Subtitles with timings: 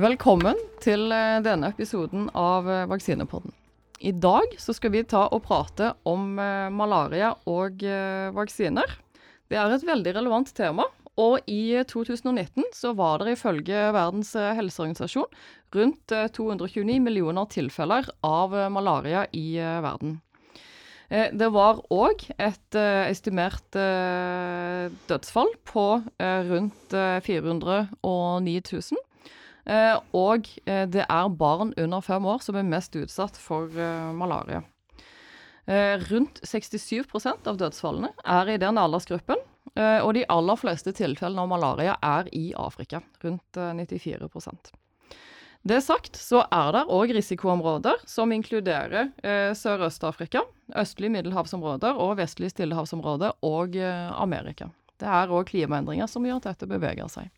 [0.00, 3.52] Velkommen til eh, denne episoden av eh, Vaksinepodden.
[4.00, 7.82] I dag skal vi ta og prate om eh, malaria og
[8.32, 8.94] vaksiner.
[9.50, 10.86] Det er et veldig relevant tema.
[11.20, 15.28] Og i 2019 så var det ifølge Verdens helseorganisasjon
[15.76, 20.16] rundt 229 millioner tilfeller av malaria i verden.
[21.10, 23.76] Det var òg et estimert
[25.10, 25.86] dødsfall på
[26.54, 29.06] rundt 409 000.
[29.66, 34.12] Eh, og eh, det er barn under fem år som er mest utsatt for eh,
[34.16, 34.62] malaria.
[36.10, 39.38] rundt 67% av dødsfallene er i den aldersgruppen.
[39.76, 43.00] og de aller fleste tilfellene av malaria er i Afrika.
[43.22, 44.72] Rundt 94%
[45.62, 50.40] det sagt, så er det òg risikoområder som inkluderer eh, Sørøst-Afrika,
[50.80, 54.70] østlige middelhavsområder og vestlige stillehavsområder og eh, Amerika.
[55.00, 57.28] Det er òg klimaendringer som gjør at dette beveger seg.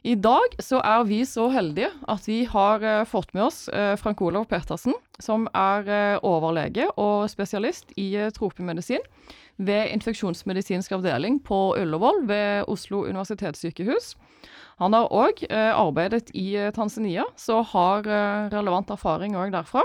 [0.00, 3.92] I dag så er vi så heldige at vi har uh, fått med oss uh,
[4.00, 9.04] Frank Olav Petersen, som er uh, overlege og spesialist i tropemedisin
[9.60, 14.14] ved infeksjonsmedisinsk avdeling på Ullevål ved Oslo universitetssykehus.
[14.80, 18.06] Han har òg arbeidet i Tanzania, så har
[18.48, 19.82] relevant erfaring òg derfra.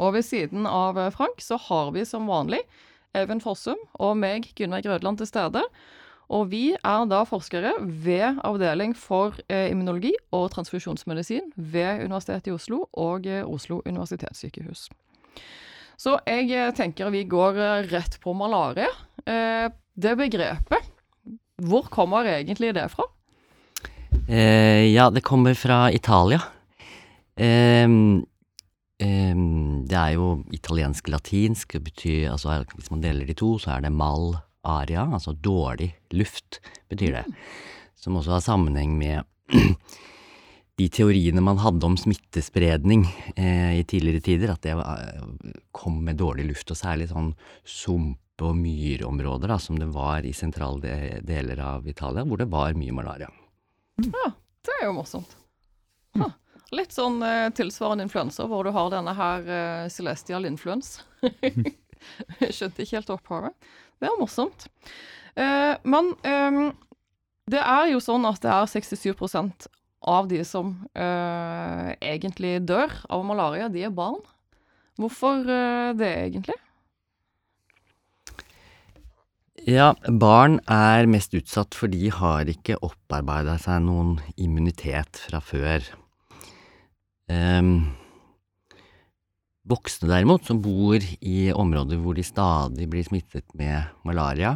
[0.00, 2.62] Og ved siden av Frank så har vi som vanlig
[3.12, 5.66] Eivind Fossum og meg, Gunveig Grødland, til stede.
[6.28, 12.56] Og vi er da forskere ved avdeling for eh, immunologi og transfusjonsmedisin ved Universitetet i
[12.56, 14.88] Oslo og eh, Oslo universitetssykehus.
[15.98, 18.90] Så jeg eh, tenker vi går eh, rett på malaria.
[19.24, 19.66] Eh,
[19.98, 20.92] det begrepet,
[21.64, 23.08] hvor kommer egentlig det fra?
[24.28, 26.40] Eh, ja, det kommer fra Italia.
[29.88, 31.74] det er jo italiensk-latinsk.
[32.30, 34.36] Altså Hvis man deler de to, så er det mal
[34.68, 37.24] aria, altså dårlig luft, betyr det.
[37.98, 39.26] Som også har sammenheng med
[40.78, 45.02] de teoriene man hadde om smittespredning eh, i tidligere tider, at det var,
[45.74, 47.32] kom med dårlig luft, og særlig sånn
[47.66, 52.76] sumpe- og myrområder, da, som det var i sentrale deler av Italia, hvor det var
[52.78, 53.32] mye malaria.
[54.04, 54.28] Ja,
[54.62, 55.34] det er jo morsomt.
[56.20, 56.30] Ha.
[56.76, 61.00] Litt sånn eh, tilsvarende influensa, hvor du har denne her eh, celestial influence.
[62.54, 63.70] Skjønte ikke helt opphavet.
[63.98, 64.68] Det er morsomt.
[65.38, 66.62] Uh, men um,
[67.50, 69.68] det er jo sånn at det er 67%
[70.08, 74.20] av de som uh, egentlig dør av malaria, de er barn.
[74.98, 76.58] Hvorfor uh, det, egentlig?
[79.68, 85.84] Ja, barn er mest utsatt for de har ikke opparbeida seg noen immunitet fra før.
[87.28, 87.90] Um,
[89.68, 94.54] Voksne derimot, som bor i områder hvor de stadig blir smittet med malaria,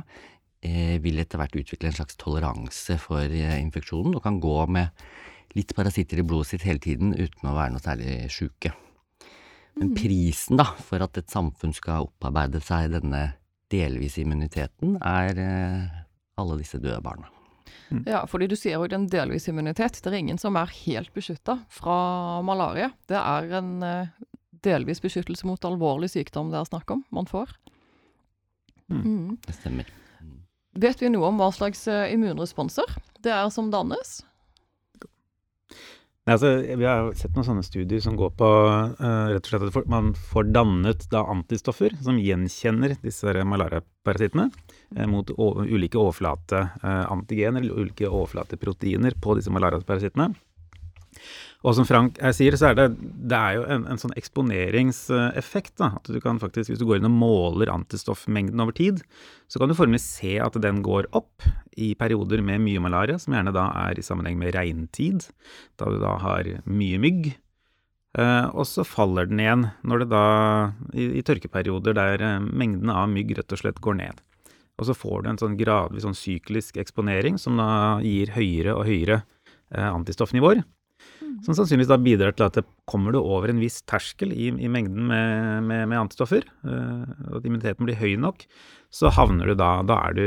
[0.64, 4.88] eh, vil etter hvert utvikle en slags toleranse for eh, infeksjonen og kan gå med
[5.56, 8.72] litt parasitter i blodet sitt hele tiden uten å være noe særlig sjuke.
[9.76, 9.98] Men mm.
[9.98, 13.22] prisen da, for at et samfunn skal opparbeide seg denne
[13.72, 16.02] delvise immuniteten, er eh,
[16.40, 17.28] alle disse døde barna.
[17.92, 18.04] Mm.
[18.08, 20.00] Ja, fordi du sier jo den delvis immunitet.
[20.00, 21.96] Det er ingen som er helt beskytta fra
[22.44, 22.92] malaria.
[23.08, 23.72] Det er en
[24.64, 27.52] delvis beskyttelse mot alvorlig sykdom det er snakk om man får.
[28.92, 29.02] Mm.
[29.02, 29.38] Mm.
[29.46, 29.88] Det stemmer.
[30.20, 30.36] Mm.
[30.84, 34.20] Vet vi noe om hva slags uh, immunresponser det er som dannes?
[36.22, 39.78] Nei, altså, vi har sett noen sånne studier som går på uh, rett og slett
[39.80, 47.82] at man får dannet da antistoffer som gjenkjenner disse malariaparasittene uh, mot ulike overflateantigener eller
[47.82, 50.30] ulike overflateproteiner på disse malariaparasittene.
[51.62, 52.86] Og som Frank her sier, så er det,
[53.30, 55.76] det er jo en, en sånn eksponeringseffekt.
[55.78, 59.04] da, at du kan faktisk, Hvis du går inn og måler antistoffmengden over tid,
[59.46, 61.46] så kan du formelig se at den går opp
[61.78, 65.28] i perioder med mye malaria, som gjerne da er i sammenheng med regntid,
[65.78, 67.32] da du da har mye mygg.
[68.18, 70.26] Eh, og så faller den igjen når det da,
[70.92, 74.20] i, i tørkeperioder der eh, mengden av mygg rett og slett går ned.
[74.81, 78.88] Og så får du en sånn gradvis sånn syklisk eksponering som da gir høyere og
[78.88, 80.64] høyere eh, antistoffnivåer.
[81.42, 84.70] Som sannsynligvis da bidrar til at det kommer du over en viss terskel i, i
[84.70, 88.44] mengden med, med, med antistoffer, uh, og at immuniteten blir høy nok,
[88.92, 90.26] så havner du da Da er du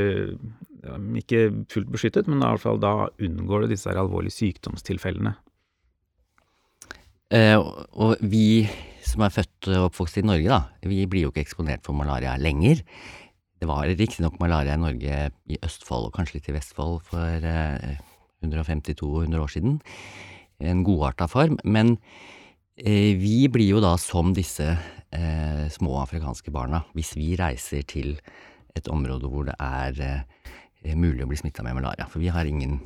[1.17, 5.33] ikke fullt beskyttet, men i hvert fall da unngår du disse alvorlige sykdomstilfellene.
[7.33, 8.67] Eh, og vi
[9.05, 12.35] som er født og oppvokst i Norge, da, vi blir jo ikke eksponert for malaria
[12.37, 12.83] lenger.
[13.57, 15.19] Det var riktignok malaria i Norge
[15.49, 17.97] i Østfold og kanskje litt i Vestfold for eh,
[18.45, 19.79] 150-200 år siden
[20.59, 21.57] en godarta form.
[21.63, 21.95] Men
[22.77, 28.15] eh, vi blir jo da som disse eh, små afrikanske barna hvis vi reiser til
[28.75, 32.07] et område hvor det er eh, mulig å bli smitta med malaria.
[32.11, 32.79] For vi har ingen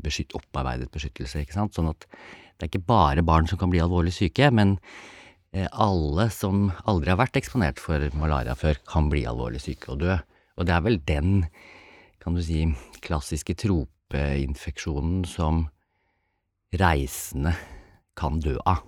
[0.00, 1.74] beskytt, opparbeidet beskyttelse, ikke sant.
[1.76, 4.78] Sånn at det er ikke bare barn som kan bli alvorlig syke, men
[5.76, 10.16] alle som aldri har vært eksponert for malaria før, kan bli alvorlig syke og dø.
[10.56, 11.34] Og det er vel den,
[12.24, 12.62] kan du si,
[13.04, 15.66] klassiske tropeinfeksjonen som
[16.76, 17.54] reisende
[18.18, 18.84] kan dø av.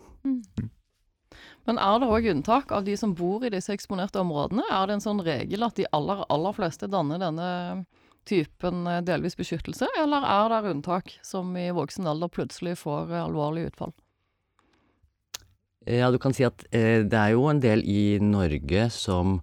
[1.69, 4.65] Men er det òg unntak av de som bor i disse eksponerte områdene?
[4.73, 7.51] Er det en sånn regel at de aller, aller fleste danner denne
[8.29, 13.25] typen eh, delvis beskyttelse, eller er det unntak som i voksen alder plutselig får eh,
[13.25, 13.95] alvorlig utfall?
[15.89, 19.41] Ja, du kan si at eh, det er jo en del i Norge som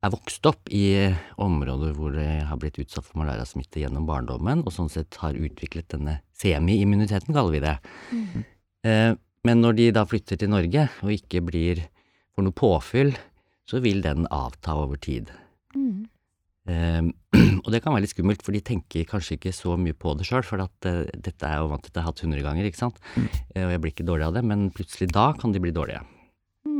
[0.00, 4.72] er vokst opp i områder hvor de har blitt utsatt for malariasmitte gjennom barndommen, og
[4.74, 7.76] sånn sett har utviklet denne semi-immuniteten, kaller vi det.
[8.12, 8.46] Mm.
[8.88, 9.10] Eh,
[9.48, 11.84] men når de da flytter til Norge og ikke blir
[12.36, 13.12] får noe påfyll,
[13.68, 15.30] så vil den avta over tid.
[15.76, 16.06] Mm.
[16.70, 17.02] Eh,
[17.64, 20.28] og det kan være litt skummelt, for de tenker kanskje ikke så mye på det
[20.28, 22.70] sjøl, for at eh, dette er jo vant til at jeg har hatt hundre ganger,
[22.70, 23.28] ikke sant, mm.
[23.66, 26.02] og jeg blir ikke dårlig av det, men plutselig da kan de bli dårlige.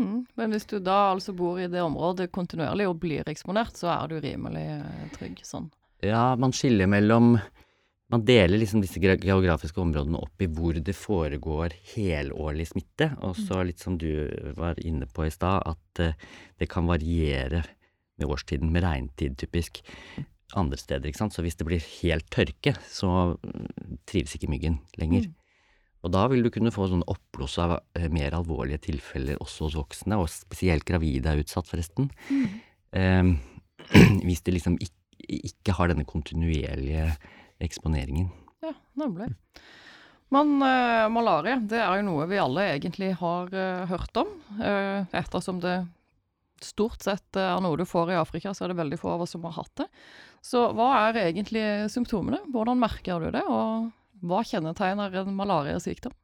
[0.00, 0.20] Mm.
[0.40, 4.10] Men hvis du da altså bor i det området kontinuerlig og blir eksponert, så er
[4.10, 5.68] du rimelig eh, trygg sånn?
[6.04, 7.34] Ja, man skiller mellom
[8.10, 13.60] Man deler liksom disse geografiske områdene opp i hvor det foregår helårlig smitte, og så
[13.62, 14.26] litt som du
[14.56, 16.16] var inne på i stad, at eh,
[16.58, 17.62] det kan variere
[18.18, 19.78] med årstiden, med regntid typisk,
[20.58, 21.36] andre steder, ikke sant.
[21.36, 25.30] Så hvis det blir helt tørke, så mm, trives ikke myggen lenger.
[26.00, 29.78] Og da vil du kunne få sånn oppbluss av eh, mer alvorlige tilfeller også hos
[29.78, 32.08] voksne, og spesielt gravide er utsatt, forresten.
[32.96, 33.34] Eh,
[34.26, 34.96] hvis de liksom ikke,
[35.52, 37.10] ikke har denne kontinuerlige
[37.60, 38.30] eksponeringen.
[38.64, 39.28] Ja, nemlig.
[40.30, 44.30] Men eh, malaria, det er jo noe vi alle egentlig har eh, hørt om.
[44.62, 45.80] Eh, ettersom det
[46.62, 49.34] stort sett er noe du får i Afrika, så er det veldig få av oss
[49.34, 49.88] som har hatt det.
[50.44, 52.44] Så hva er egentlig symptomene?
[52.52, 56.14] Hvordan merker du det, og hva kjennetegner en malariasykdom?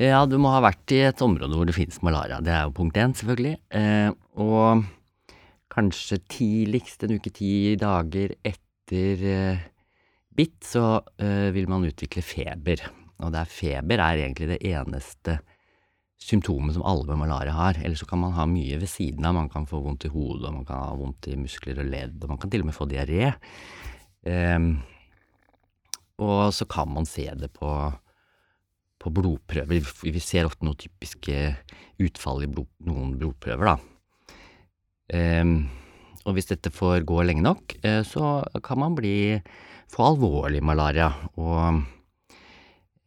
[0.00, 2.40] Ja, du må ha vært i et område hvor det finnes malaria.
[2.42, 3.54] Det er jo punkt én, selvfølgelig.
[3.78, 4.10] Eh,
[4.42, 4.82] og
[5.70, 9.64] kanskje tidligst en uke ti dager etter eh,
[10.34, 12.82] bitt, så eh, vil man utvikle feber.
[13.22, 15.38] Og det er feber er egentlig det eneste
[16.24, 17.78] symptomet som alle med malaria har.
[17.78, 19.36] Eller så kan man ha mye ved siden av.
[19.38, 22.18] Man kan få vondt i hodet, og man kan ha vondt i muskler og ledd,
[22.18, 23.30] og man kan til og med få diaré.
[24.26, 24.58] Eh,
[26.22, 27.70] og så kan man se det på
[29.04, 29.84] på blodprøver.
[30.06, 31.34] Vi ser ofte noen typiske
[32.00, 33.76] utfall i blod, noen blodprøver, da.
[35.12, 35.66] Um,
[36.24, 39.36] og hvis dette får gå lenge nok, eh, så kan man bli
[39.92, 41.10] få alvorlig malaria.
[41.36, 41.82] Og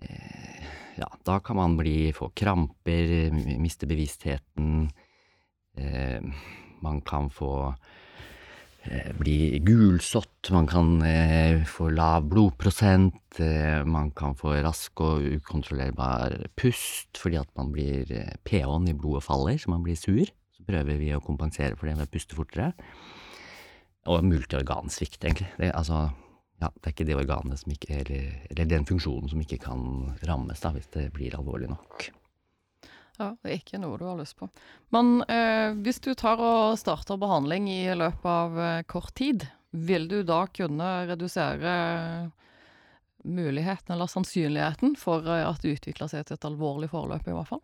[0.05, 0.67] eh,
[0.99, 4.85] ja, da kan man bli få kramper, miste bevisstheten.
[5.77, 6.21] Eh,
[6.85, 7.73] man kan få
[9.19, 16.35] bli gulsott, man kan eh, få lav blodprosent, eh, man kan få rask og ukontrollerbar
[16.59, 20.25] pust fordi at man blir eh, pH-en i blodet faller, så man blir sur.
[20.55, 22.71] Så prøver vi å kompensere for det ved å puste fortere.
[24.07, 25.49] Og multiorgansvikt, egentlig.
[25.59, 26.07] Det, altså,
[26.61, 29.83] ja, det er ikke det organet som ikke Eller, eller den funksjonen som ikke kan
[30.27, 32.09] rammes, da, hvis det blir alvorlig nok.
[33.17, 34.49] Ja, det er ikke noe du har lyst på.
[34.93, 40.05] Men eh, hvis du tar og starter behandling i løpet av eh, kort tid, vil
[40.09, 41.71] du da kunne redusere
[43.27, 47.49] muligheten eller sannsynligheten for eh, at det utvikler seg til et alvorlig forløp, i hvert
[47.49, 47.63] fall?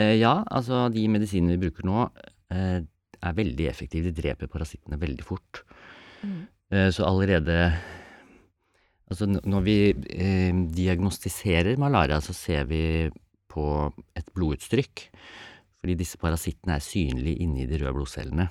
[0.00, 2.06] Eh, ja, altså de medisinene vi bruker nå
[2.54, 2.80] eh,
[3.24, 4.10] er veldig effektive.
[4.10, 5.60] De dreper parasittene veldig fort.
[6.24, 7.68] Eh, så allerede
[9.04, 12.80] Altså når vi eh, diagnostiserer malaria, så ser vi
[13.54, 13.66] på
[14.18, 15.08] et blodutstrykk.
[15.80, 18.48] Fordi disse parasittene er synlige inni de røde blodcellene.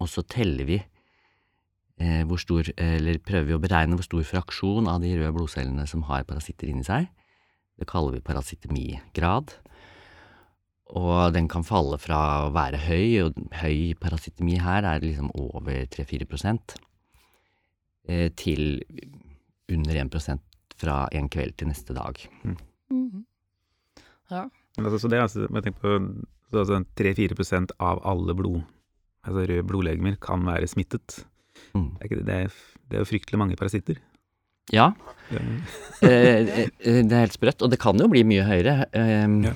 [0.00, 4.90] Og så teller vi eh, hvor stor, eller prøver vi å beregne hvor stor fraksjon
[4.90, 7.08] av de røde blodcellene som har parasitter inni seg.
[7.76, 9.56] Det kaller vi parasitemigrad.
[10.96, 15.82] Og den kan falle fra å være høy, og høy parasitemi her er liksom over
[15.90, 16.76] 3-4 prosent,
[18.06, 18.84] eh, til
[19.66, 20.38] under 1%
[20.78, 22.20] fra en kveld til neste dag.
[22.44, 23.26] Mhm.
[24.30, 24.46] Ja.
[24.78, 25.92] Altså, så det er altså, jeg tenker på,
[26.52, 28.60] så altså 3-4% av alle blod,
[29.26, 31.22] altså røde blodlegemer kan være smittet.
[31.74, 31.88] Mm.
[32.00, 32.58] Det er, det, det, er,
[32.90, 33.96] det er jo fryktelig mange parasitter.
[34.74, 34.88] Ja,
[35.30, 35.46] Det er-
[36.10, 38.86] eh, eh, det er helt sprøtt, og det kan jo bli mye høyere.
[38.92, 39.54] Eh, Ja.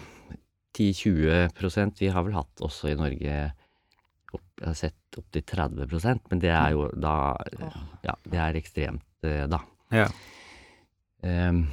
[0.78, 3.38] 10-20% Vi har vel hatt også i Norge
[4.32, 7.14] opp, jeg har sett opptil 30% men det er jo da
[8.06, 9.58] Ja, det er ekstremt, eh, da.
[9.90, 10.06] Ja.
[11.26, 11.64] Ehm,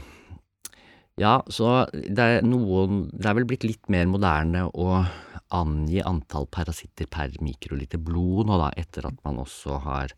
[1.18, 5.06] ja, så det er noen Det er vel blitt litt mer moderne å
[5.56, 10.12] angi antall parasitter per mikroliter blod nå, da, etter at man også har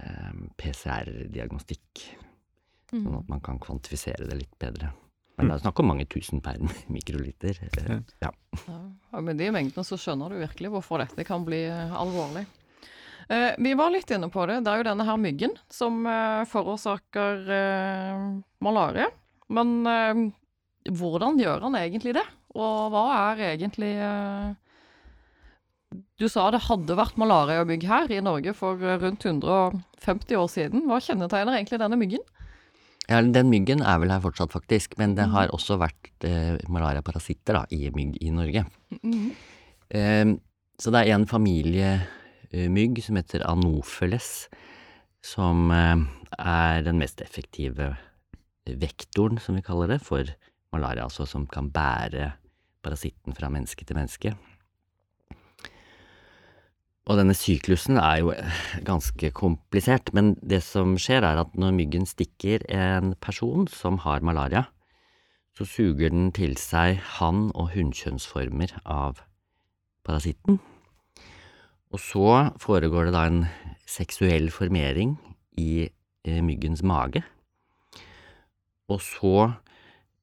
[0.00, 2.06] eh, PCR-diagnostikk,
[2.88, 3.02] Mm.
[3.04, 4.94] sånn at man kan kvantifisere det litt bedre.
[5.36, 6.56] Men det er snakk om mange tusen per
[6.88, 7.58] mikroliter.
[7.76, 8.30] eh, Ja.
[9.12, 12.46] Ja, med de mengdene så skjønner du virkelig hvorfor dette kan bli eh, alvorlig.
[13.28, 14.62] Eh, vi var litt inne på det.
[14.64, 18.24] Det er jo denne her myggen som eh, forårsaker eh,
[18.64, 19.10] malaria.
[19.48, 20.22] Men eh,
[20.94, 22.24] hvordan gjør han egentlig det?
[22.58, 24.54] Og hva er egentlig eh,
[26.20, 30.84] Du sa det hadde vært malariamygg her i Norge for eh, rundt 150 år siden.
[30.88, 32.24] Hva kjennetegner egentlig denne myggen?
[33.08, 34.98] Ja, den myggen er vel her fortsatt, faktisk.
[35.00, 35.32] Men det Mhm.
[35.32, 38.66] har også vært eh, malariaparasitter da, i mygg i Norge.
[39.02, 39.30] Mhm.
[39.90, 40.34] Eh,
[40.78, 42.02] så det er en familie
[42.52, 44.48] eh, mygg som heter Anopheles,
[45.24, 45.96] som eh,
[46.38, 47.96] er den mest effektive
[48.76, 50.28] vektoren, som vi kaller det, for
[50.74, 51.06] malaria.
[51.06, 52.32] Altså som kan bære
[52.84, 54.34] parasitten fra menneske til menneske.
[57.08, 58.34] Og denne syklusen er jo
[58.84, 64.20] ganske komplisert, men det som skjer er at når myggen stikker en person som har
[64.20, 64.66] malaria,
[65.56, 69.22] så suger den til seg hann- og hunnkjønnsformer av
[70.04, 70.60] parasitten.
[71.88, 73.40] Og så foregår det da en
[73.88, 75.16] seksuell formering
[75.56, 77.24] i eh, myggens mage.
[78.88, 79.34] Og så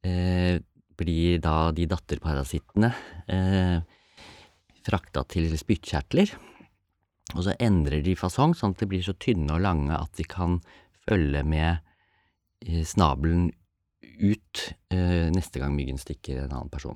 [0.05, 0.57] eh,
[0.97, 2.91] blir da de datterparasittene
[3.29, 3.77] eh,
[4.85, 6.33] frakta til spyttkjertler.
[7.35, 10.25] Og så endrer de fasong, sånn at de blir så tynne og lange at de
[10.29, 10.59] kan
[11.05, 11.81] følge med
[12.65, 13.51] eh, snabelen
[14.15, 14.61] ut
[15.35, 16.95] neste gang myggen stikker en annen person.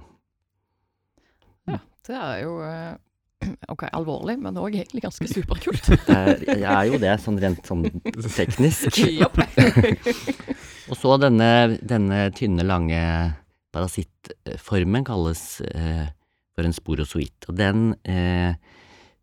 [1.67, 2.53] Ja, Det er jo
[3.73, 5.89] ok, alvorlig, men òg egentlig ganske superkult.
[6.07, 7.85] Det er, det er jo det, sånn rent sånn
[8.35, 8.99] teknisk.
[10.89, 12.99] Og så denne, denne tynne, lange
[13.75, 16.07] parasittformen kalles eh,
[16.57, 17.49] for en sporozoit.
[17.51, 18.55] Og den eh,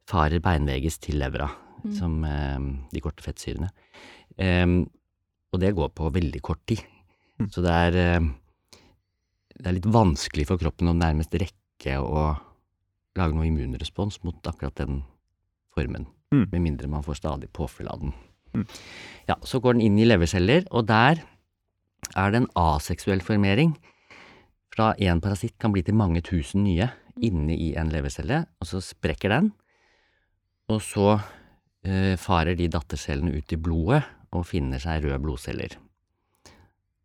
[0.06, 1.50] farer beinveges til levra,
[1.86, 1.90] Mm.
[1.94, 3.68] som eh, de korte fettsyrene.
[5.54, 6.80] Og det går på veldig kort tid.
[7.38, 7.50] Mm.
[7.52, 8.80] Så det er, eh,
[9.54, 12.24] det er litt vanskelig for kroppen å nærmest rekke å
[13.20, 15.02] lage noe immunrespons mot akkurat den
[15.74, 16.06] formen.
[16.34, 16.46] Mm.
[16.52, 18.14] Med mindre man får stadig påfyll av den.
[18.54, 18.66] Mm.
[19.28, 21.22] Ja, så går den inn i leverceller, og der
[22.16, 23.76] er det en aseksuell formering.
[24.74, 28.82] Fra én parasitt kan bli til mange tusen nye inne i en levercelle, og så
[28.84, 29.52] sprekker den.
[30.72, 31.16] Og så
[31.86, 34.02] eh, farer de dattercellene ut i blodet
[34.34, 35.78] og finner seg røde blodceller.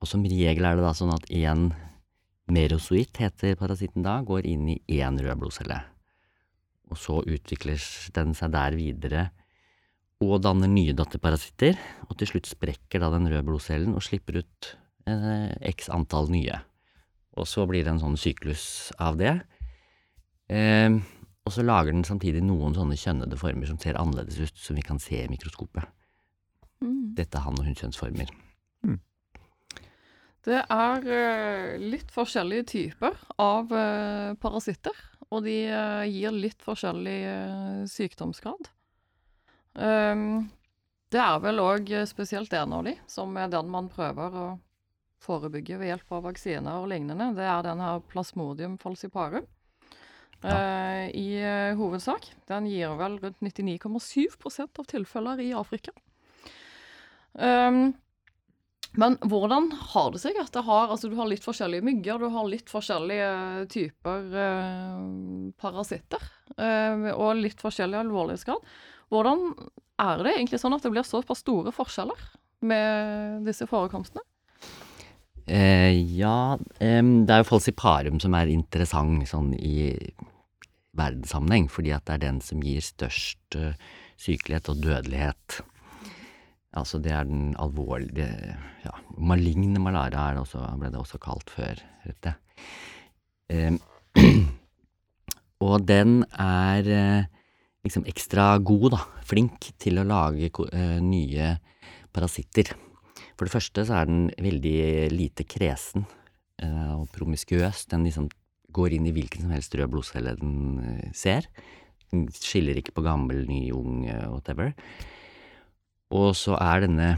[0.02, 1.70] Og som regel er det da sånn at én
[2.52, 5.78] merozoit, heter parasitten da, går inn i én rød blodcelle.
[6.92, 7.80] Og så utvikler
[8.16, 9.30] den seg der videre
[10.22, 14.68] og danner nye datterparasitter, og til slutt sprekker da den røde blodcellen og slipper ut
[15.10, 16.60] eh, x antall nye.
[17.42, 19.34] Og så blir det en sånn syklus av det.
[20.52, 20.94] Eh,
[21.42, 24.86] og så lager den samtidig noen sånne kjønnede former som ser annerledes ut, som vi
[24.86, 25.90] kan se i mikroskopet.
[26.86, 27.16] Mm.
[27.18, 28.30] Dette er han- og hunnkjønnsformer.
[30.42, 34.96] Det er eh, litt forskjellige typer av eh, parasitter,
[35.32, 38.68] og de eh, gir litt forskjellig eh, sykdomsgrad.
[39.80, 40.50] Ehm,
[41.12, 44.46] det er vel òg spesielt en av de, som er den man prøver å
[45.22, 47.32] forebygge ved hjelp av vaksiner og lignende.
[47.38, 49.48] Det er den her plasmodium falciparum.
[50.44, 52.32] eh, I uh, hovedsak.
[52.50, 55.94] Den gir vel rundt 99,7% av tilfeller i Afrika.
[57.38, 57.94] Ehm,
[59.00, 62.34] men hvordan har det seg at det har Altså, du har litt forskjellige mygger, du
[62.34, 63.30] har litt forskjellige
[63.72, 65.06] typer eh,
[65.62, 66.26] parasitter,
[66.58, 68.74] eh, og litt forskjellig alvorlighetsgrad.
[69.12, 69.48] Hvordan
[70.02, 72.28] er det egentlig sånn at det blir såpass store forskjeller
[72.68, 74.24] med disse forekomstene?
[75.48, 79.96] Eh, ja, det er jo falsiparum som er interessant sånn i
[80.98, 83.76] verdenssammenheng, fordi at det er den som gir størst eh,
[84.20, 85.62] sykelighet og dødelighet.
[86.80, 88.30] Altså det er den alvorlige
[88.86, 92.36] ja, Maligne malaria det også, ble det også kalt før dette.
[93.52, 93.76] Eh,
[95.68, 97.28] og den er eh,
[97.84, 101.56] liksom ekstra god, da, flink til å lage eh, nye
[102.16, 102.72] parasitter.
[103.36, 106.06] For det første så er den veldig lite kresen
[106.62, 107.88] eh, og promiskuøs.
[107.92, 108.30] Den liksom
[108.72, 110.54] går inn i hvilken som helst rød blodcelle den
[110.86, 111.48] eh, ser.
[112.12, 114.72] Den skiller ikke på gammel, ny, ung, eh, whatever.
[116.12, 117.10] Og så er denne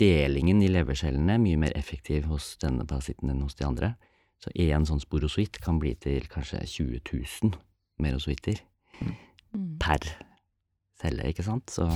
[0.00, 3.94] delingen i levercellene mye mer effektiv hos denne parasitten enn hos de andre.
[4.42, 7.56] Så én sånn sporosuitt kan bli til kanskje 20 000
[8.02, 8.62] merosuitter
[9.52, 9.78] Mm.
[9.80, 10.00] per
[11.00, 11.72] celle, ikke sant?
[11.72, 11.86] Så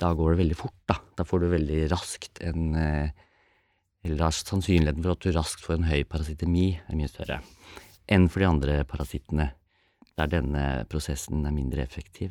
[0.00, 0.98] da går det veldig fort, da.
[1.16, 3.10] Da får du veldig raskt en eh,
[4.06, 7.40] Eller er sannsynligheten for at du raskt får en høy parasitemi, er mye større
[8.06, 9.48] enn for de andre parasittene,
[10.14, 12.30] der denne prosessen er mindre effektiv.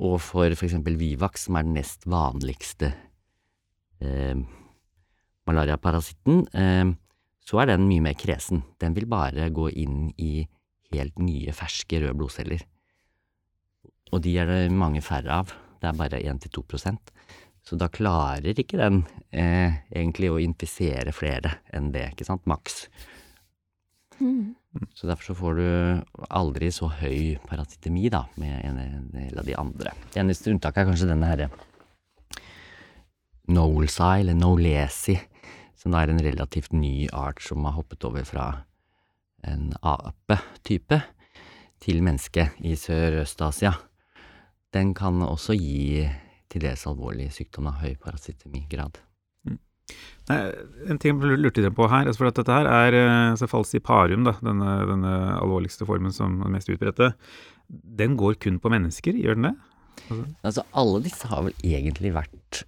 [0.00, 0.78] Og for f.eks.
[0.80, 2.92] Vivax, som er den nest vanligste
[4.00, 4.38] eh,
[5.48, 6.92] malariaparasitten, eh,
[7.44, 8.62] så er den mye mer kresen.
[8.80, 10.46] Den vil bare gå inn i
[10.94, 12.64] helt nye, ferske røde blodceller.
[14.10, 15.54] Og de er det mange færre av.
[15.80, 17.12] Det er bare 1-2%
[17.64, 19.02] Så da klarer ikke den
[19.32, 22.86] eh, egentlig å infisere flere enn det, ikke sant, maks.
[24.20, 24.54] Mm.
[24.94, 25.66] Så derfor så får du
[26.28, 29.94] aldri så høy parasitemi, da, med en del av de andre.
[30.12, 31.50] Det eneste unntaket er kanskje denne herre
[33.50, 35.16] Nolesi, eller Nolesi,
[35.80, 38.46] som er en relativt ny art som har hoppet over fra
[39.48, 41.00] en ape-type
[41.80, 43.72] til menneske i Sørøst-Asia.
[44.70, 46.04] Den kan også gi
[46.50, 49.00] til dels alvorlig sykdom av høy parasitemigrad.
[50.30, 50.38] Nei,
[50.86, 52.96] en ting jeg lurte på her, altså for at dette her er
[53.32, 57.12] altså falciparum, da, denne, denne alvorligste formen som er mest utbredte.
[57.68, 59.56] Den går kun på mennesker, gjør den det?
[60.00, 62.64] Altså, altså alle disse har vel egentlig vært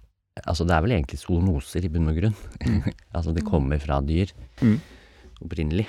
[0.49, 2.33] Altså det er vel egentlig zoonoser i bunn og grunn.
[2.65, 2.87] Mm.
[3.15, 4.31] altså det kommer fra dyr
[4.63, 4.79] mm.
[5.45, 5.85] opprinnelig.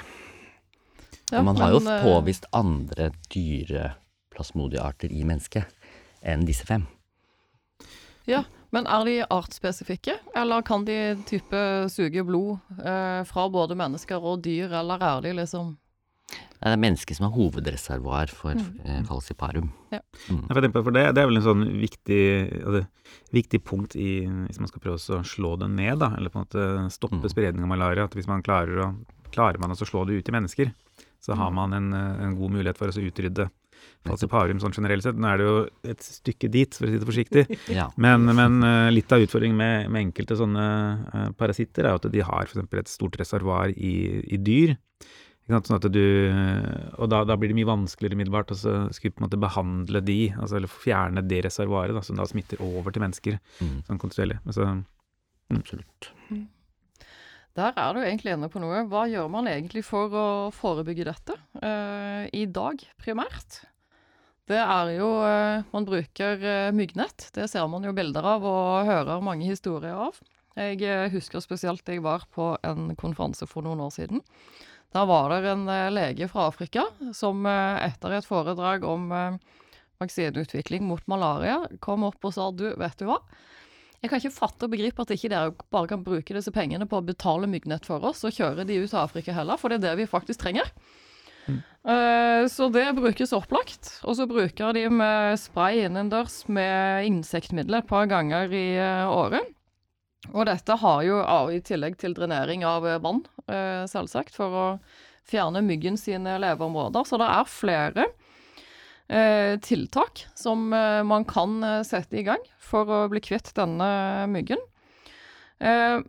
[1.33, 5.65] Ja, man har jo men, eh, påvist andre dyreplasmodiearter i mennesket
[6.21, 6.85] enn disse fem.
[8.29, 8.45] Ja,
[8.75, 11.63] men er de artsspesifikke, eller kan de type
[11.93, 15.77] suge blod eh, fra både mennesker og dyr, eller er de liksom
[16.65, 18.69] det er mennesket som er hovedreservoar for mm.
[18.89, 19.67] eh, falciparum.
[19.93, 19.99] Ja.
[20.33, 20.39] Mm.
[20.49, 22.21] Ja, for det, det, er vel en sånn viktig,
[22.63, 22.81] altså,
[23.37, 26.47] viktig punkt i, hvis man skal prøve å slå det ned, da, eller på en
[26.47, 27.29] måte stoppe mm.
[27.35, 28.09] spredning av malaria.
[28.09, 30.73] at Hvis man klarer, å, klarer man å slå det ut i mennesker,
[31.21, 31.61] så har mm.
[31.61, 31.93] man en,
[32.25, 33.51] en god mulighet for å utrydde
[34.05, 35.19] falciparum sånn generelt sett.
[35.21, 35.57] Nå er det jo
[35.95, 37.45] et stykke dit, for å si det forsiktig.
[37.79, 37.89] ja.
[38.01, 40.65] men, men, eh, litt av utfordringen med, med enkelte sånne
[41.09, 42.65] uh, parasitter er at de har f.eks.
[42.65, 43.95] et stort reservoar i,
[44.35, 44.77] i dyr.
[45.45, 46.05] Sånn at du,
[46.97, 51.43] og da, da, blir det mye vanskeligere umiddelbart å behandle de, altså eller fjerne det
[51.45, 53.75] reservoaret da, som da smitter over til mennesker mm.
[53.91, 54.39] sånn kontinuerlig.
[54.49, 55.59] Altså, mm.
[55.59, 56.09] Absolutt.
[56.31, 56.47] Mm.
[57.55, 58.81] Der er du egentlig inne på noe.
[58.91, 63.61] Hva gjør man egentlig for å forebygge dette, uh, i dag primært?
[64.51, 67.31] Det er jo uh, Man bruker uh, myggnett.
[67.33, 70.21] Det ser man jo bilder av og hører mange historier av.
[70.55, 74.21] Jeg husker spesielt jeg var på en konferanse for noen år siden.
[74.95, 79.09] Da var det en lege fra Afrika som etter et foredrag om
[79.99, 83.19] vaksineutvikling mot malaria kom opp og sa du, vet du hva?
[84.05, 86.99] Jeg kan ikke fatte og begripe at ikke dere bare kan bruke disse pengene på
[87.01, 89.87] å betale myggnett for oss og kjøre de ut av Afrika heller, for det er
[89.89, 90.69] det vi faktisk trenger.
[91.85, 93.99] Uh, så det brukes opplagt.
[94.09, 99.53] Og så bruker de med spray innendørs med insektmiddel et par ganger i uh, året.
[100.33, 101.21] Og dette har jo
[101.53, 103.25] i tillegg til drenering av uh, vann,
[103.91, 104.67] selvsagt, for å
[105.29, 107.05] fjerne myggen sine leveområder.
[107.05, 108.07] Så det er flere
[109.09, 113.89] Eh, tiltak som eh, man kan eh, sette i gang for å bli kvitt denne
[114.33, 114.61] myggen.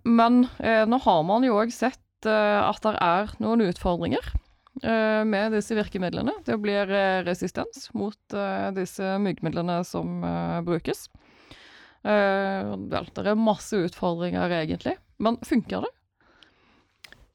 [0.03, 0.47] men
[0.89, 4.25] nå har man jo òg sett at det er noen utfordringer
[4.83, 6.33] med disse virkemidlene.
[6.43, 6.89] Det blir
[7.23, 8.35] resistens mot
[8.75, 10.19] disse myggmidlene som
[10.67, 11.05] brukes.
[12.03, 14.97] det er masse utfordringer egentlig.
[15.15, 15.93] Men funker det?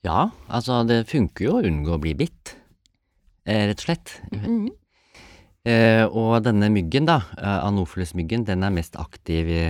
[0.05, 2.55] Ja, altså det funker jo å unngå å bli bitt,
[3.49, 4.21] rett og slett.
[4.33, 4.69] Mm -hmm.
[5.69, 9.65] Eh, og denne myggen, da, eh, anopheles-myggen, den er mest aktiv i,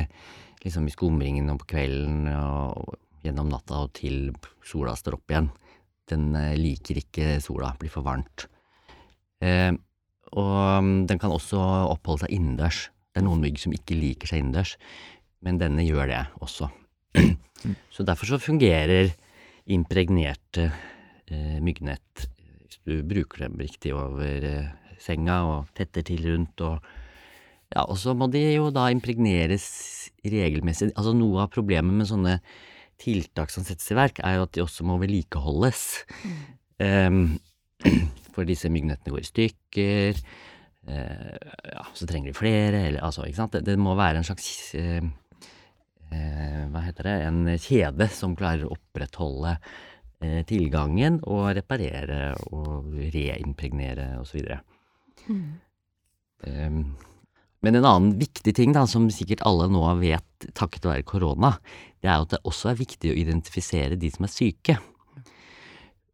[0.62, 4.30] liksom i skumringen på kvelden og, og gjennom natta og til
[4.62, 5.50] sola står opp igjen.
[6.11, 8.46] Den eh, liker ikke sola, blir for varmt.
[9.44, 9.73] Eh,
[10.31, 11.59] og um, den kan også
[11.90, 12.85] oppholde seg innendørs.
[13.11, 14.77] Det er noen mygg som ikke liker seg innendørs,
[15.42, 16.68] men denne gjør det også.
[17.94, 19.11] så derfor så fungerer
[19.70, 22.29] impregnerte eh, myggnett,
[22.62, 24.46] hvis du bruker dem riktig over
[25.03, 26.90] senga og tetter til rundt og
[27.70, 30.88] Ja, så må de jo da impregneres regelmessig.
[30.99, 32.33] Altså noe av problemet med sånne
[33.00, 35.82] tiltak som settes i verk, er jo at de også må vedlikeholdes.
[36.24, 36.38] Mm.
[36.80, 37.22] Um,
[38.34, 40.22] for disse myggnettene går i stykker.
[40.88, 41.36] Uh,
[41.74, 43.56] ja, så trenger de flere, eller altså, ikke sant.
[43.56, 45.04] Det, det må være en slags uh,
[46.12, 47.16] uh, Hva heter det?
[47.28, 49.58] En kjede som klarer å opprettholde
[50.44, 54.50] tilgangen og reparere og reimpregnere osv.
[56.44, 56.82] Um,
[57.61, 61.55] men en annen viktig ting da, som sikkert alle nå vet takket være korona,
[62.01, 64.79] det er at det også er viktig å identifisere de som er syke,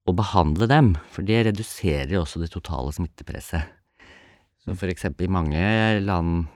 [0.06, 3.72] og behandle dem, for det reduserer jo også det totale smittepresset.
[4.62, 5.62] Så for eksempel i mange
[6.02, 6.46] land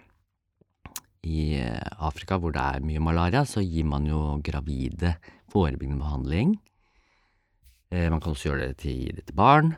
[1.26, 1.58] i
[2.00, 5.16] Afrika hvor det er mye malaria, så gir man jo gravide
[5.50, 6.54] forebyggende behandling.
[7.90, 9.74] Eh, man kan også gjøre det til, til barn.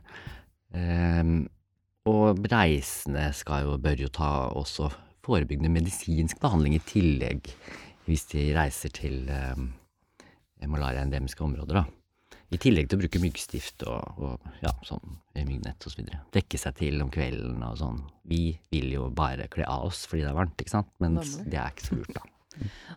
[2.10, 4.90] Og reisende skal jo, bør jo ta også
[5.22, 7.52] forebyggende medisinsk behandling i tillegg
[8.08, 9.60] hvis de reiser til eh,
[10.66, 11.84] malariaendemiske områder, da.
[12.52, 16.02] I tillegg til å bruke myggstift og, og ja, sånn myggnett osv.
[16.04, 18.02] Så Dekke seg til om kvelden og sånn.
[18.28, 20.90] Vi vil jo bare kle av oss fordi det er varmt, ikke sant.
[21.00, 22.26] Men det er ikke så lurt, da.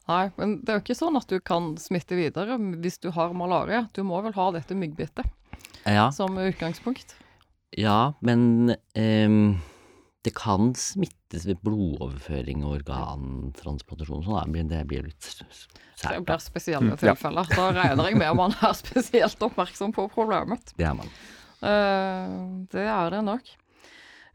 [0.09, 3.37] Nei, men det er jo ikke sånn at du kan smitte videre hvis du har
[3.37, 3.85] malaria.
[3.95, 5.29] Du må vel ha dette myggbittet
[5.87, 7.15] Ja, som utgangspunkt.
[7.77, 8.75] Ja men
[10.25, 15.67] det kan smittes ved blodoverføring og organtransplantasjon sånn, det blir litt s- s-
[16.01, 17.45] Det blir spesielle Mm, tilfeller.
[17.55, 20.73] Da regner jeg med at man er spesielt oppmerksom på problemet.
[20.77, 21.07] Det er man.
[21.61, 23.47] Uh, det er det nok.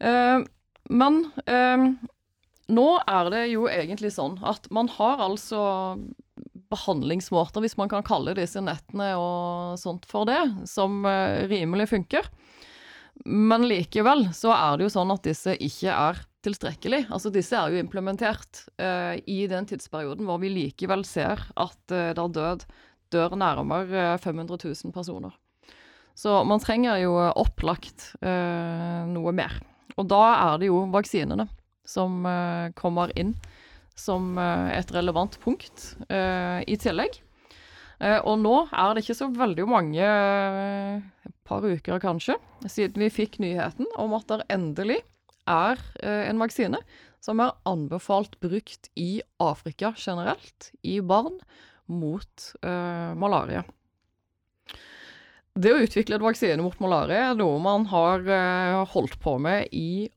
[0.01, 0.45] Uh,
[0.91, 1.85] men uh,
[2.71, 5.99] nå er det jo egentlig sånn at man har altså
[6.71, 10.39] behandlingsmåter, hvis man kan kalle disse nettene og sånt for det,
[10.71, 12.29] som eh, rimelig funker.
[13.25, 17.03] Men likevel så er det jo sånn at disse ikke er tilstrekkelig.
[17.13, 22.11] Altså disse er jo implementert uh, i den tidsperioden hvor vi likevel ser at uh,
[22.17, 22.67] det er død,
[23.13, 25.35] dør nærmere eh, 500 000 personer.
[26.17, 29.59] Så man trenger jo opplagt uh, noe mer.
[29.99, 31.49] Og da er det jo vaksinene
[31.85, 33.35] som uh, kommer inn
[34.01, 37.21] som eh, et relevant punkt eh, i tillegg.
[38.01, 42.39] Eh, og nå er det ikke så veldig mange, eh, par uker kanskje,
[42.71, 45.01] siden vi fikk nyheten om at det endelig
[45.51, 46.79] er eh, en vaksine
[47.21, 51.37] som er anbefalt brukt i Afrika generelt, i barn,
[51.91, 53.65] mot eh, malaria.
[55.61, 59.69] Det å utvikle en vaksine mot malaria er noe man har eh, holdt på med
[59.75, 60.09] i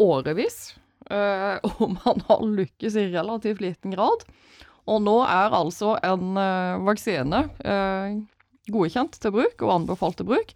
[0.00, 0.76] årevis.
[1.10, 4.28] eh, og man har lykkes i relativt liten grad.
[4.84, 6.36] Og nå er altså en
[6.84, 7.38] vaksine
[8.72, 10.54] godkjent til bruk og anbefalt til bruk.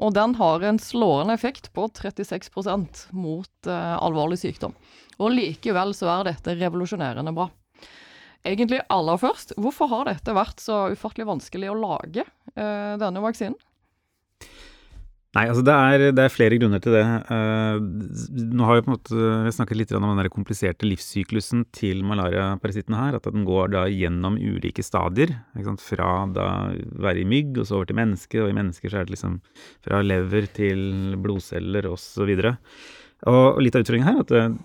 [0.00, 4.76] Og den har en slående effekt på 36 mot eh, alvorlig sykdom.
[5.20, 7.50] Og likevel så er dette revolusjonerende bra.
[8.40, 13.58] Egentlig aller først, hvorfor har dette vært så ufattelig vanskelig å lage eh, denne vaksinen?
[15.30, 17.04] Nei, altså det er, det er flere grunner til det.
[17.30, 17.76] Eh,
[18.50, 23.14] nå har vi på en måte snakket litt om den kompliserte livssyklusen til malariaparasitten her.
[23.14, 25.36] At den går da gjennom ulike stadier.
[25.84, 29.06] Fra da være i mygg og så over til menneske, og i mennesker så er
[29.06, 29.38] det liksom
[29.86, 32.34] fra lever til blodceller osv.
[32.34, 34.60] Og, og litt av utfordringen her er at eh,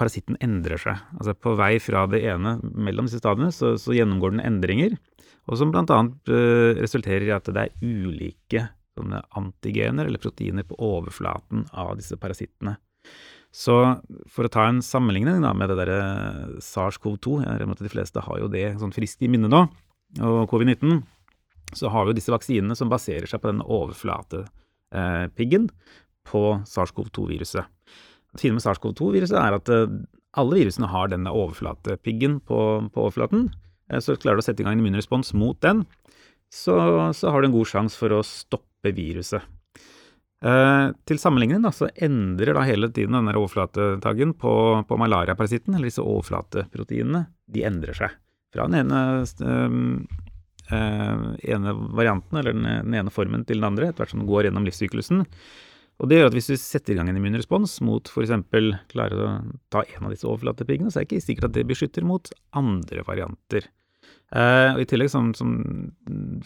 [0.00, 1.06] parasitten endrer seg.
[1.20, 4.96] Altså på vei fra det ene mellom disse stadiene så, så gjennomgår den endringer.
[5.50, 5.84] Og som bl.a.
[5.84, 8.68] Uh, resulterer i at det er ulike
[9.00, 12.76] sånne antigener eller proteiner på overflaten av disse parasittene.
[13.50, 13.74] Så
[14.30, 16.02] for å ta en sammenligning da, med det derre
[16.62, 19.64] SARS-CoV-2, med at de fleste har jo det sånn friskt i minne nå,
[20.20, 21.02] og covid-19,
[21.74, 25.68] så har vi jo disse vaksinene som baserer seg på denne overflatepiggen
[26.30, 27.66] på SARS-CoV-2-viruset.
[28.30, 29.98] Det fine med SARS-CoV-2-viruset er at eh,
[30.38, 32.60] alle virusene har denne overflatepiggen på,
[32.94, 33.48] på overflaten.
[33.90, 35.84] Eh, Så klarer du å sette i gang en immunrespons mot den,
[36.50, 36.74] så,
[37.14, 38.24] så har du en god sjanse for å
[38.80, 39.42] stoppe viruset.
[40.42, 45.90] Eh, til sammenligning da, så endrer da hele tiden denne overflatetaggen på, på malariaparasitten, eller
[45.90, 48.10] disse overflateproteinene, de endrer seg.
[48.54, 50.00] Fra den ene, øh,
[50.72, 54.30] øh, ene varianten, eller den, den ene formen, til den andre, etter hvert som den
[54.30, 55.26] går gjennom livssyklusen.
[56.00, 58.32] Og det gjør at hvis du setter i gang en immunrespons mot f.eks.
[58.88, 59.32] klarer å
[59.68, 63.04] ta en av disse overflatepiggene, så er det ikke sikkert at det beskytter mot andre
[63.04, 63.68] varianter.
[64.30, 65.56] Eh, og I tillegg, som, som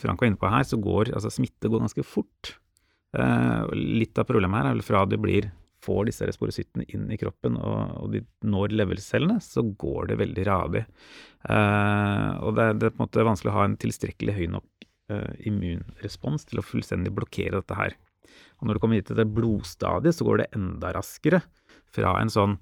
[0.00, 2.54] Frank var inne på her, så går altså smitte går ganske fort.
[3.16, 5.50] Eh, litt av problemet her er vel fra det blir
[5.84, 10.46] får disse resporosittene inn i kroppen og, og de når levercellene, så går det veldig
[10.48, 10.86] radig.
[11.44, 14.70] Eh, og det, det er på en måte vanskelig å ha en tilstrekkelig høy nok
[15.44, 17.92] immunrespons til å fullstendig blokkere dette her.
[18.56, 21.42] Og når du kommer hit til det blodstadiet, så går det enda raskere
[21.92, 22.54] fra en sånn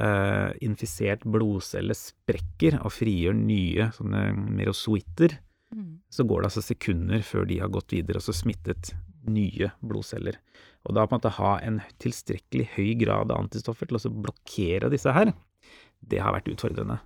[0.00, 5.38] eh, infisert blodcelle sprekker og frigjør nye sånne merozoitter,
[6.12, 8.92] så går det altså sekunder før de har gått videre og så smittet
[9.24, 10.36] nye blodceller.
[10.84, 14.90] Og da på en måte ha en tilstrekkelig høy grad av antistoffer til å blokkere
[14.92, 15.32] disse her,
[16.02, 16.98] det har vært utfordrende.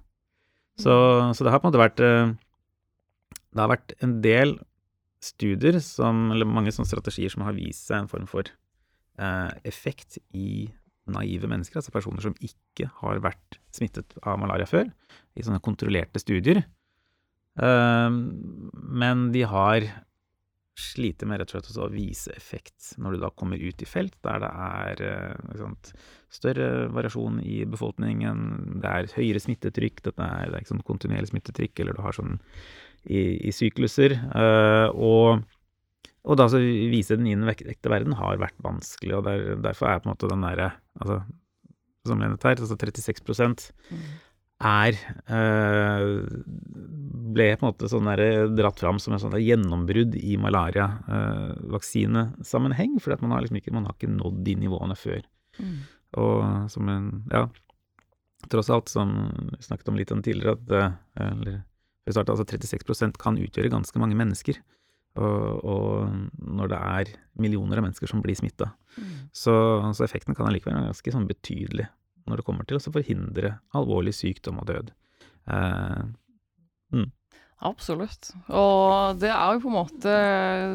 [0.81, 0.95] Så,
[1.37, 2.33] så det har på en måte vært eh,
[3.55, 4.59] Det har vært en del
[5.25, 10.19] studier som, eller mange sånne strategier som har vist seg en form for eh, effekt
[10.37, 10.69] i
[11.13, 14.91] naive mennesker, altså personer som ikke har vært smittet av malaria før,
[15.37, 16.65] i sånne kontrollerte studier.
[17.61, 19.89] Eh, men de har
[20.77, 24.17] sliter med rett og slett å vise effekt når du da kommer ut i felt
[24.27, 25.93] der det er eh, sant,
[26.33, 28.43] større variasjon i befolkningen,
[28.83, 32.37] det er høyere smittetrykk, er, det er ikke sånn kontinuerlig smittetrykk, eller du har sånn
[33.07, 34.19] i, i sykluser.
[34.37, 35.47] eh, og,
[36.27, 39.85] og da så vise den i den ekte verden har vært vanskelig, og der, derfor
[39.89, 41.17] er på en måte den derre altså,
[42.07, 44.07] sammenlignet her, altså 36 Mm.
[44.67, 44.93] er
[45.29, 46.03] eh,
[47.37, 53.15] ble på en måte sånn der dratt fram som en sånn gjennombrudd i malariavaksinesammenheng, fordi
[53.19, 55.23] for man har liksom ikke, man har ikke nådd de nivåene før.
[55.61, 55.79] Mm.
[56.23, 56.37] Og
[56.73, 57.43] som en, ja,
[58.51, 59.09] tross alt, som
[59.53, 60.91] vi snakket om litt om tidligere, at eh,
[61.31, 61.57] eller,
[62.09, 64.57] altså 36% kan utgjøre ganske mange mennesker.
[65.17, 68.71] Og, og når det er millioner av mennesker som blir smitta.
[68.97, 69.15] Mm.
[69.33, 69.55] Så,
[69.97, 71.89] så effekten kan allikevel være ganske sånn betydelig
[72.27, 74.89] når det kommer til å forhindre alvorlig sykdom og død.
[75.53, 76.01] Eh,
[77.65, 78.35] Absolutt.
[78.53, 80.15] Og det er jo på en måte,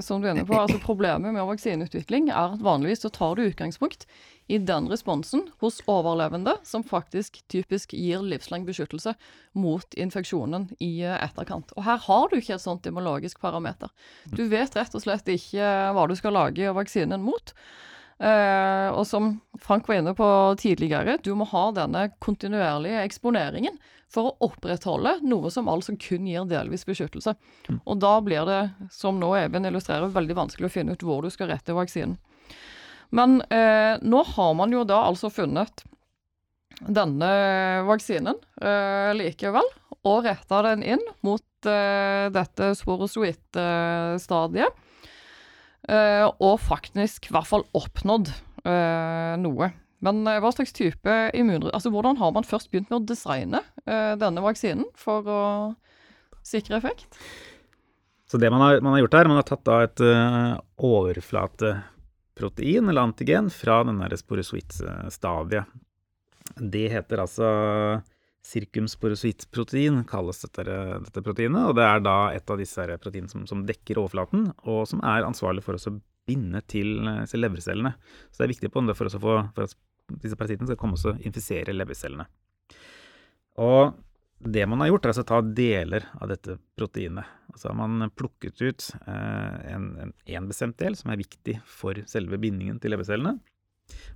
[0.01, 3.43] som du er inne på, altså problemet med vaksineutvikling er at vanligvis så tar du
[3.45, 4.07] utgangspunkt
[4.51, 9.13] i den responsen hos overlevende som faktisk typisk gir livslang beskyttelse
[9.53, 11.71] mot infeksjonen i etterkant.
[11.77, 13.93] Og her har du ikke et sånt demologisk parameter.
[14.25, 17.53] Du vet rett og slett ikke hva du skal lage vaksinen mot.
[18.21, 20.27] Eh, og som Frank var inne på
[20.61, 23.79] tidligere, du må ha denne kontinuerlige eksponeringen
[24.11, 27.33] for å opprettholde noe som altså kun gir delvis beskyttelse.
[27.81, 28.59] Og da blir det,
[28.93, 32.19] som nå Even illustrerer, veldig vanskelig å finne ut hvor du skal rette vaksinen.
[33.09, 35.81] Men eh, nå har man jo da altså funnet
[36.81, 37.31] denne
[37.89, 39.65] vaksinen eh, likevel,
[40.05, 44.79] og retta den inn mot dette sporozoitt-stadiet.
[45.89, 49.71] Eh, og faktisk i hvert fall oppnådd eh, noe.
[50.05, 51.71] Men eh, hva slags type immunre...
[51.73, 55.41] Altså hvordan har man først begynt med å designe denne vaksinen for å
[56.45, 57.07] sikre effekt?
[58.31, 59.99] så det man har, man har gjort her, man har tatt da et
[60.79, 65.67] overflateprotein, eller antigen, fra den der sporozoitt-stadiet.
[66.55, 67.47] Det heter altså
[68.47, 73.65] sirkumsporozoittprotein, kalles dette, dette proteinet, og det er da et av disse proteinene som, som
[73.67, 75.97] dekker overflaten, og som er ansvarlig for å
[76.29, 76.67] binde eh,
[77.29, 77.93] til levercellene.
[78.31, 79.75] Så det er viktig på det for, få, for at
[80.23, 82.25] disse parasittene skal komme og infisere levercellene.
[83.61, 83.93] Og
[84.41, 87.29] det man har gjort, er altså å ta deler av dette proteinet.
[87.53, 91.99] Altså har man plukket ut eh, en, en, en bestemt del som er viktig for
[92.09, 93.37] selve bindingen til levercellene.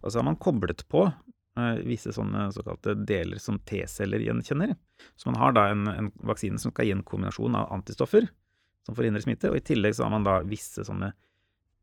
[0.02, 1.06] Og så har man koblet på
[1.88, 4.74] visse sånne såkalte deler som T-celler gjenkjenner.
[5.16, 8.28] Så man har da en, en vaksine som skal gi en kombinasjon av antistoffer
[8.86, 11.14] som forhindrer smitte, og i tillegg så har man da visse sånne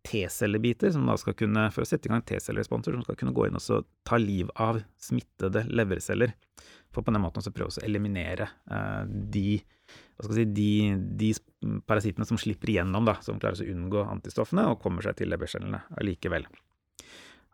[0.07, 3.47] T-cellebiter som da skal kunne, for å sette i gang T-celleresponser, som skal kunne gå
[3.47, 6.35] inn og ta liv av smittede leverceller.
[6.93, 9.61] For på den måten så prøve å eliminere eh, de,
[10.27, 10.73] si, de,
[11.23, 11.31] de
[11.87, 15.85] parasittene som slipper igjennom, da, som klarer å unngå antistoffene og kommer seg til levercellene
[15.99, 16.47] allikevel.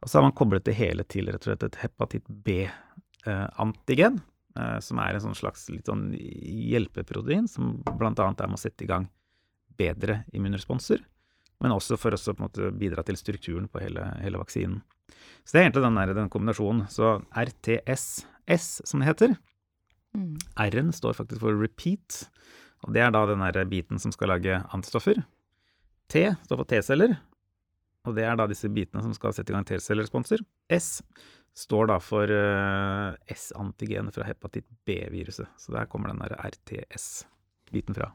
[0.03, 4.21] Og så har man koblet det hele til rett og slett et hepatitt B-antigen,
[4.59, 8.87] eh, som er en sånn slags litt sånn hjelpeprotein, som annet er med å sette
[8.87, 9.09] i gang
[9.79, 11.03] bedre immunresponser,
[11.63, 14.81] men også for oss å måte bidra til strukturen på hele, hele vaksinen.
[15.43, 16.87] Så det er egentlig den, der, den kombinasjonen.
[16.93, 19.37] Så RTS-S, som det heter,
[20.17, 20.39] Mm.
[20.57, 22.25] R-en står faktisk for repeat,
[22.87, 25.21] og det er da den biten som skal lage antistoffer.
[26.09, 27.19] T står for T-celler,
[28.09, 30.43] og det er da disse bitene som skal sette i gang T-celleresponser.
[30.75, 30.99] S
[31.59, 38.13] står da for uh, S-antigenet fra hepatitt B-viruset, så der kommer den der RTS-biten fra.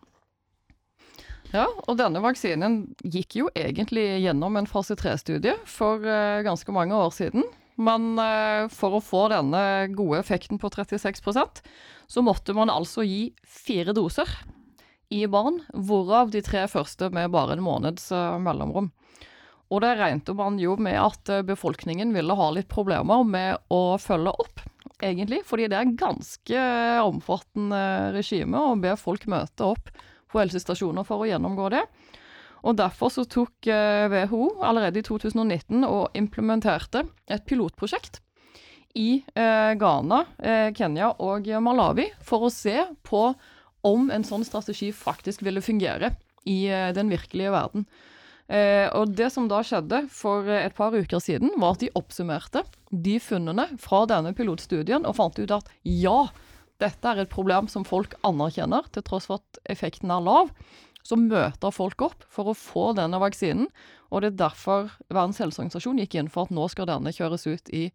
[1.54, 6.98] Ja, og denne vaksinen gikk jo egentlig gjennom en fase 3-studie for eh, ganske mange
[6.98, 7.46] år siden.
[7.78, 9.62] Men eh, for å få denne
[9.94, 11.62] gode effekten på 36%
[12.10, 14.30] så måtte man altså gi fire doser
[15.14, 18.90] i barn, hvorav de tre første med bare en måneds eh, mellomrom.
[19.74, 23.98] Og det regnet man jo med at eh, befolkningen ville ha litt problemer med å
[24.02, 24.64] følge opp,
[25.02, 25.42] egentlig.
[25.50, 26.66] Fordi det er ganske
[27.04, 27.84] omfattende
[28.16, 29.90] regime å be folk møte opp
[30.30, 31.86] på helsestasjoner for å gjennomgå det.
[32.64, 38.22] Og Derfor så tok eh, WHO allerede i 2019 og implementerte et pilotprosjekt
[38.96, 43.26] i eh, Ghana, eh, Kenya og Malawi for å se på
[43.84, 46.14] om en sånn strategi faktisk ville fungere
[46.48, 47.88] i eh, den virkelige verden.
[48.54, 52.62] Eh, og Det som da skjedde for et par uker siden, var at de oppsummerte
[52.92, 56.28] de funnene fra denne pilotstudien og fant ut at ja,
[56.84, 60.54] dette er et problem som folk anerkjenner, til tross for at effekten er lav.
[61.04, 63.68] Så møter folk opp for å få denne vaksinen,
[64.14, 67.74] og det er derfor Verdens helseorganisasjon gikk inn for at nå skal denne kjøres ut
[67.74, 67.88] i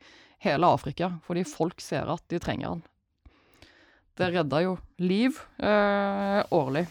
[0.44, 2.82] hele Afrika, fordi folk ser at de trenger den.
[4.18, 6.88] Det redder jo liv eh, årlig.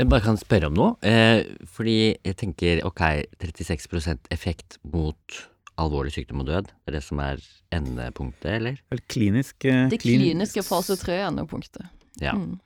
[0.00, 0.92] Jeg bare kan spørre om noe.
[1.04, 3.02] Eh, fordi jeg tenker ok,
[3.44, 5.40] 36% effekt mot
[5.80, 6.70] alvorlig sykdom og død.
[6.72, 7.42] Det er det som er
[7.76, 8.78] endepunktet, eller?
[8.92, 11.84] Vel, klinisk eh, Det klin- kliniske fase 3-endepunktet.
[12.24, 12.32] Ja.
[12.36, 12.56] Mm.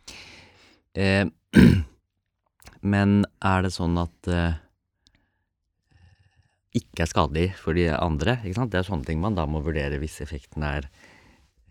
[0.95, 1.25] Eh,
[2.95, 4.61] men er det sånn at eh,
[6.75, 8.39] ikke er skadelig for de andre.
[8.43, 8.73] ikke sant?
[8.75, 10.89] Det er sånne ting man da må vurdere hvis effekten er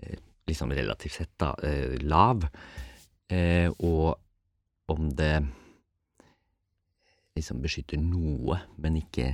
[0.04, 2.46] eh, liksom relativt sett da, eh, lav.
[3.32, 4.20] Eh, og
[4.92, 5.36] om det
[7.38, 9.32] liksom beskytter noe, men ikke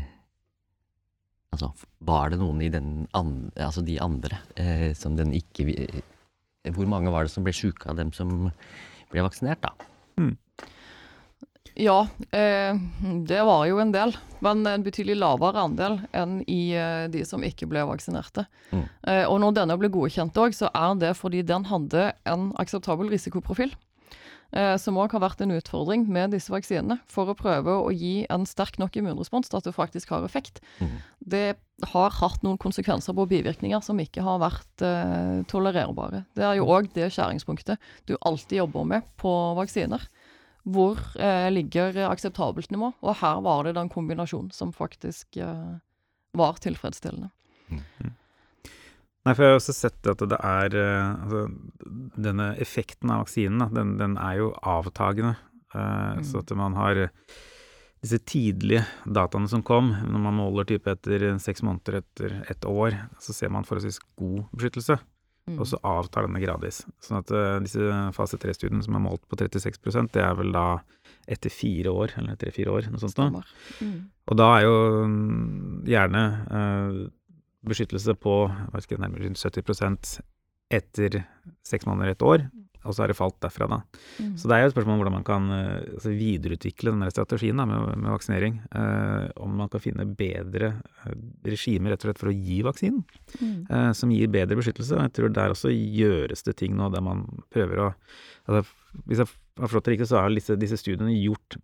[1.50, 1.72] Altså,
[2.06, 6.04] var det noen i den andre, altså de andre eh, som den ikke vi-
[6.70, 8.52] Hvor mange var det som ble sjuke av dem som
[9.10, 9.72] ble vaksinert, da?
[11.80, 12.76] Ja, eh,
[13.26, 17.42] det var jo en del, men en betydelig lavere andel enn i eh, de som
[17.42, 18.46] ikke ble vaksinerte.
[18.72, 18.84] Mm.
[19.08, 23.10] Eh, og når denne ble godkjent òg, så er det fordi den hadde en akseptabel
[23.10, 23.72] risikoprofil.
[24.50, 28.24] Eh, som òg har vært en utfordring med disse vaksinene, for å prøve å gi
[28.34, 30.62] en sterk nok immunrespons til at det faktisk har effekt.
[30.82, 30.96] Mm.
[31.36, 31.44] Det
[31.94, 36.24] har hatt noen konsekvenser på bivirkninger som ikke har vært eh, tolererbare.
[36.36, 37.78] Det er jo òg det skjæringspunktet
[38.10, 40.10] du alltid jobber med på vaksiner
[40.70, 42.92] hvor eh, ligger akseptabelt nivå.
[43.06, 45.78] Og her var det den kombinasjonen som faktisk eh,
[46.38, 47.32] var tilfredsstillende.
[49.28, 51.42] Nei, for jeg har også sett at det er eh, altså,
[52.16, 55.36] Denne effekten av vaksinen, den, den er jo avtagende.
[55.76, 57.08] Eh, Så at man har
[58.00, 62.96] disse tidlige dataene som kom, når man måler type etter seks måneder, etter ett år,
[63.20, 64.96] så ser man forholdsvis god beskyttelse.
[65.50, 65.58] Mm.
[65.58, 66.84] Og så avtar denne gradvis.
[67.04, 67.82] Sånn at uh, disse
[68.16, 70.68] fase 3-studiene som er målt på 36% det er vel da
[71.30, 73.44] etter fire år, eller tre-fire år, noe sånt noe.
[73.82, 73.98] Mm.
[74.30, 74.76] Og da er jo
[75.10, 76.22] mm, gjerne
[76.60, 77.00] eh,
[77.68, 78.36] beskyttelse på
[78.80, 80.20] ikke, nærmere rundt 70%
[80.70, 81.24] etter
[81.66, 82.44] seks måneder, et år,
[82.86, 83.78] og så har det falt derfra, da.
[84.22, 84.36] Mm.
[84.40, 87.60] Så det er jo et spørsmål om hvordan man kan eh, altså videreutvikle denne strategien
[87.60, 88.60] da, med, med vaksinering.
[88.72, 90.70] Eh, om man kan finne bedre
[91.04, 91.18] eh,
[91.50, 93.02] regimer rett og slett for å gi vaksinen,
[93.40, 93.66] Mm.
[93.70, 94.96] eh, som gir bedre beskyttelse.
[94.96, 97.90] Og jeg tror der også gjøres det ting nå der man prøver å
[98.48, 98.64] altså,
[99.06, 101.60] Hvis jeg har forstått det riktig, så har disse, disse studiene gjort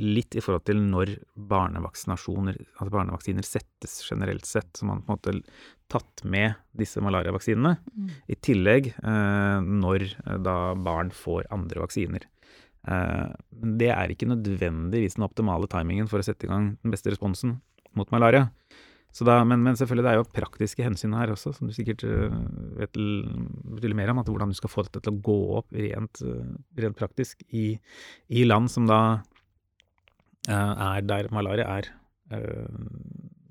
[0.00, 1.10] litt i forhold til når
[1.50, 4.70] barnevaksinasjoner, altså barnevaksiner settes generelt sett.
[4.76, 5.34] Så man på en måte
[5.92, 7.74] tatt med disse malariavaksinene.
[7.92, 8.10] Mm.
[8.28, 12.26] I tillegg eh, når eh, da barn får andre vaksiner.
[12.88, 13.28] Eh,
[13.78, 17.58] det er ikke nødvendigvis den optimale timingen for å sette i gang den beste responsen
[17.96, 18.48] mot malaria.
[19.14, 22.04] Så da, men, men selvfølgelig det er jo praktiske hensyn her også, som du sikkert
[22.06, 22.34] eh,
[22.78, 24.20] vet betydelig mer om.
[24.22, 26.52] At hvordan du skal få dette til å gå opp rent, eh,
[26.84, 27.72] rent praktisk i,
[28.28, 29.36] i land som da eh,
[30.54, 31.90] er der malaria er
[32.32, 32.66] eh,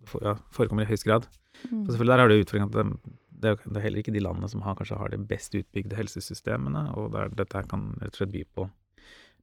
[0.08, 1.28] for, ja, forekommer i høyest grad.
[1.70, 1.86] Mm.
[1.86, 4.24] Så selvfølgelig der har du utfordringen at det, det, er, det er heller ikke de
[4.24, 8.22] landene som har, kanskje har de best utbygde helsesystemene, og der dette kan rett og
[8.22, 8.70] slett by på,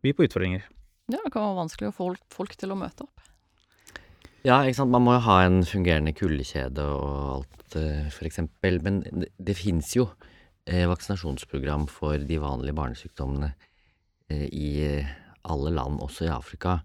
[0.03, 0.67] by på utfordringer.
[1.13, 3.25] Ja, det kan være vanskelig å få folk, folk til å møte opp.
[4.45, 4.93] Ja, ikke sant.
[4.93, 8.17] Man må jo ha en fungerende kuldekjede og alt, f.eks.
[8.17, 8.81] for eksempel.
[8.85, 10.09] Men det, det fins jo
[10.69, 13.55] eh, vaksinasjonsprogram for de vanlige barnesykdommene
[14.29, 15.15] eh, i eh,
[15.49, 16.79] alle land, også i Afrika.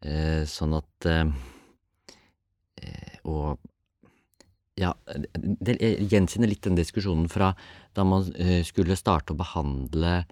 [0.00, 1.26] Eh, sånn at eh,
[2.80, 3.58] eh, Og
[4.80, 4.94] ja,
[5.36, 5.74] det
[6.08, 7.50] gjenkjenner litt den diskusjonen fra
[7.92, 8.24] da man
[8.64, 10.22] skulle starte å behandle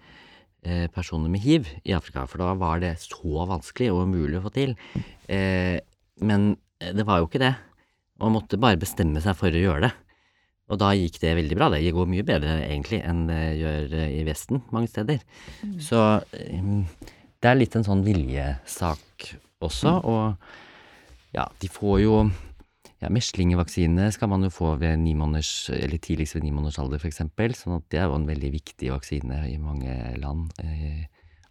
[0.63, 4.45] eh, personer med hiv i Afrika, for da var det så vanskelig og umulig å
[4.47, 4.73] få til.
[5.29, 5.77] Eh,
[6.25, 7.51] men det var jo ikke det.
[8.23, 9.91] Man måtte bare bestemme seg for å gjøre det.
[10.69, 11.69] Og da gikk det veldig bra.
[11.73, 15.21] Det går mye bedre egentlig enn det gjør i Vesten mange steder.
[15.81, 16.01] Så
[16.37, 16.73] eh,
[17.39, 19.29] det er litt en sånn viljesak
[19.61, 22.13] også, og ja, de får jo
[22.99, 26.99] ja, Meslingevaksine skal man jo få ved ni måneders, eller tidligst ved ni måneders alder,
[27.07, 27.53] eksempel.
[27.55, 31.05] Sånn at det er jo en veldig viktig vaksine i mange land i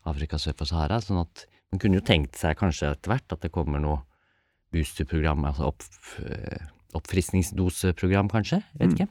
[0.08, 1.00] Afrika sør for Sahara.
[1.00, 4.02] Sånn at man kunne jo tenkt seg kanskje etter hvert at det kommer noe
[4.76, 5.86] boosterprogram, altså opp,
[6.24, 6.66] eh,
[6.98, 8.62] oppfriskningsdoseprogram, kanskje?
[8.76, 8.96] Jeg vet Mm.
[8.98, 9.08] ikke.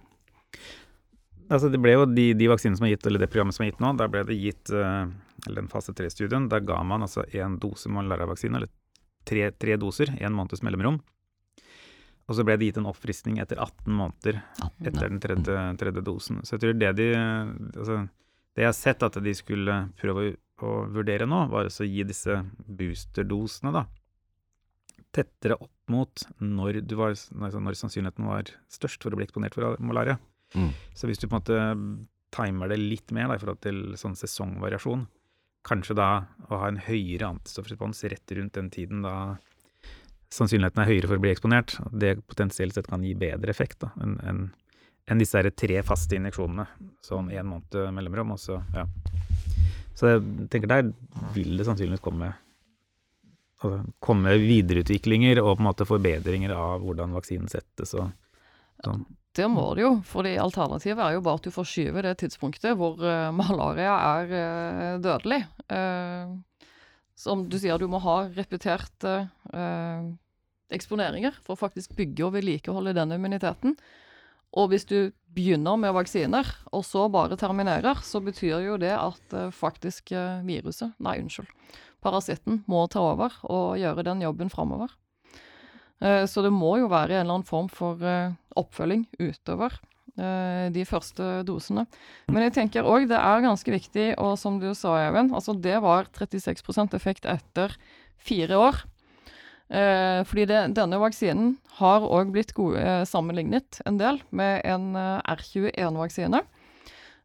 [1.49, 3.71] Altså det ble jo de, de vaksinene som er gitt, eller det programmet som er
[3.71, 5.07] gitt nå, der ble det gitt eh,
[5.47, 8.69] eller den fase 3-studien, der ga man altså én dose malariavaksine, eller
[9.27, 10.99] tre, tre doser, én måneds mellomrom.
[12.27, 14.41] Og så ble det gitt en oppfriskning etter 18 måneder
[14.83, 16.41] etter den tredje, tredje dosen.
[16.43, 18.01] Så jeg tror det de altså,
[18.55, 20.33] Det jeg har sett at de skulle prøve
[20.65, 23.83] å, vurdere nå, var å gi disse boosterdosene, da,
[25.13, 29.55] tettere opp mot når, du var, altså når sannsynligheten var størst for å bli eksponert
[29.55, 30.17] for malaria.
[30.57, 30.71] Mm.
[30.97, 31.59] Så hvis du på en måte
[32.33, 35.05] timer det litt mer da, i forhold til sånn sesongvariasjon,
[35.67, 36.09] kanskje da
[36.47, 39.35] å ha en høyere antistoffrespons rett rundt den tiden da
[40.33, 43.93] sannsynligheten er høyere for å bli eksponert, det potensielt sett kan gi bedre effekt da,
[44.03, 44.41] enn en,
[45.07, 46.65] en disse tre faste injeksjonene,
[47.05, 48.83] sånn én måned mellomrom, og så, ja.
[49.97, 50.91] Så jeg tenker der
[51.33, 52.33] vil det sannsynligvis komme
[53.63, 58.11] altså, komme videreutviklinger og på en måte forbedringer av hvordan vaksinen settes og
[58.83, 59.07] sånn.
[59.37, 62.97] Det må det jo, For alternativet er jo bare at du forskyver det tidspunktet hvor
[63.05, 65.43] eh, malaria er eh, dødelig.
[65.69, 66.31] Eh,
[67.17, 69.13] som du sier, du må ha repeterte
[70.69, 73.73] eksponeringer for å faktisk bygge og vedlikeholde den immuniteten.
[74.53, 79.33] Og hvis du begynner med vaksiner, og så bare terminerer, så betyr jo det at
[79.49, 80.13] faktisk
[80.45, 81.49] viruset, nei, unnskyld,
[82.05, 84.93] parasitten må ta over og gjøre den jobben framover.
[86.03, 88.01] Uh, så det må jo være en eller annen form for
[88.57, 89.79] oppfølging utover
[90.17, 91.83] de første dosene.
[92.33, 95.75] Men jeg tenker òg det er ganske viktig, og som du sa, Even, altså det
[95.83, 97.75] var 36% effekt etter
[98.17, 98.79] fire år.
[99.67, 104.95] Eh, fordi det, denne vaksinen har òg blitt gode, eh, sammenlignet en del med en
[104.95, 106.39] eh, R21-vaksine,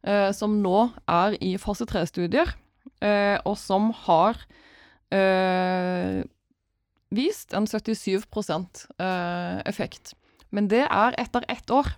[0.03, 2.51] eh, som nå er i fase 3-studier,
[2.99, 4.43] eh, og som har
[5.15, 6.25] eh,
[7.13, 8.87] vist en 77%
[9.69, 10.15] effekt.
[10.51, 11.93] Men det er etter ett år.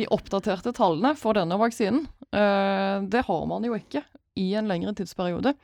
[0.00, 4.04] De oppdaterte tallene for denne vaksinen, det har man jo ikke
[4.38, 5.54] i en lengre tidsperiode.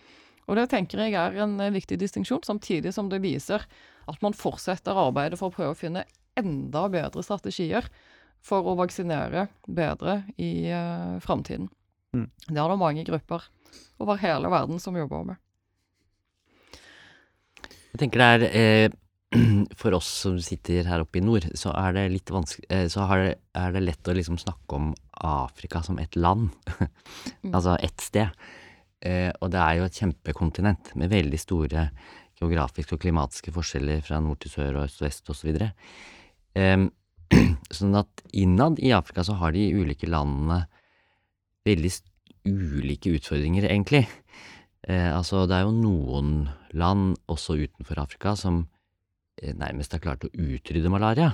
[0.48, 3.64] Og det tenker jeg er en viktig distinksjon, samtidig som det viser
[4.10, 6.04] at man fortsetter arbeidet for å prøve å finne
[6.38, 7.86] enda bedre strategier
[8.44, 11.70] for å vaksinere bedre i uh, framtiden.
[12.14, 12.28] Mm.
[12.50, 13.46] Det er det mange grupper
[14.02, 15.40] over hele verden som jobber med.
[17.94, 18.94] Jeg tenker det er eh,
[19.80, 23.06] For oss som sitter her oppe i nord, så er det litt vanskelig eh, Så
[23.22, 24.92] det, er det lett å liksom snakke om
[25.24, 26.50] Afrika som et land.
[26.80, 27.52] mm.
[27.52, 28.34] altså ett sted.
[29.04, 31.88] Eh, og det er jo et kjempekontinent med veldig store
[32.40, 35.54] geografiske og klimatiske forskjeller fra nord til sør og øst og vest osv.
[36.58, 36.86] Eh,
[37.78, 40.64] sånn at innad i Afrika så har de ulike landene
[41.64, 41.94] veldig
[42.44, 44.04] ulike utfordringer, egentlig.
[44.84, 46.32] Eh, altså, det er jo noen
[46.76, 48.64] land, også utenfor Afrika, som
[49.40, 51.30] eh, nærmest har klart å utrydde malaria.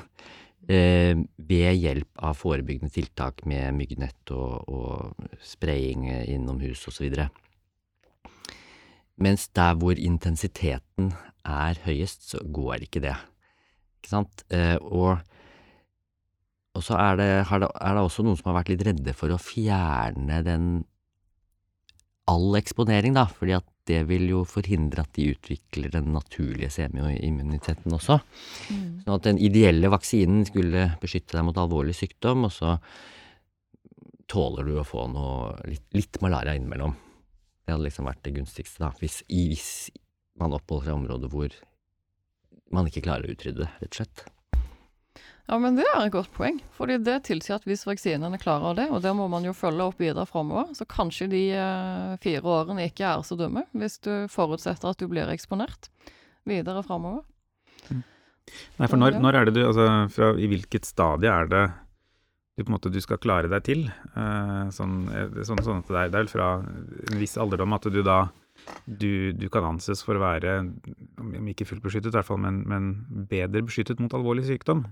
[0.70, 7.16] Eh, ved hjelp av forebyggende tiltak med myggnett og, og spraying innomhus osv.
[9.20, 11.11] Mens der hvor intensiteten
[11.42, 13.16] er høyest, så går ikke det.
[14.01, 14.44] Ikke sant?
[14.84, 15.18] Og,
[16.76, 19.40] og så er det, er det, også noen som har vært litt redde for å
[19.40, 20.70] fjerne den
[22.30, 27.94] all eksponering, da, fordi at det vil jo forhindre at de utvikler den naturlige semioimmuniteten
[27.96, 28.20] også.
[28.70, 28.82] Mm.
[29.04, 32.76] Sånn at den ideelle vaksinen skulle beskytte deg mot alvorlig sykdom, og så
[34.30, 36.94] tåler du å få noe, litt, litt malaria innimellom.
[37.64, 39.70] Det hadde liksom vært det gunstigste, da, hvis, hvis
[40.40, 41.56] man oppholder seg i områder hvor
[42.70, 44.28] man ikke klarer å utrydde det, rett og slett.
[45.51, 46.61] Ja, men det er et godt poeng.
[46.76, 49.98] Fordi det tilsier at hvis vaksinene klarer det, og det må man jo følge opp
[49.98, 54.92] videre framover, så kanskje de eh, fire årene ikke er så dumme, hvis du forutsetter
[54.92, 55.90] at du blir eksponert
[56.46, 57.24] videre framover.
[57.90, 58.05] Mm.
[58.78, 61.64] Nei, for når, når, er det du Altså, fra, i hvilket stadie er det
[62.59, 63.84] du på en måte du skal klare deg til.
[64.14, 67.90] Uh, sånn, eh, sånn, sånn, at det er, det er fra en viss alderdom at
[67.90, 68.20] du da
[68.84, 70.59] du, du, kan anses for å være,
[71.18, 72.90] om ikke fullt beskyttet, i hvert fall, men, men
[73.30, 74.84] bedre beskyttet mot alvorlig sykdom.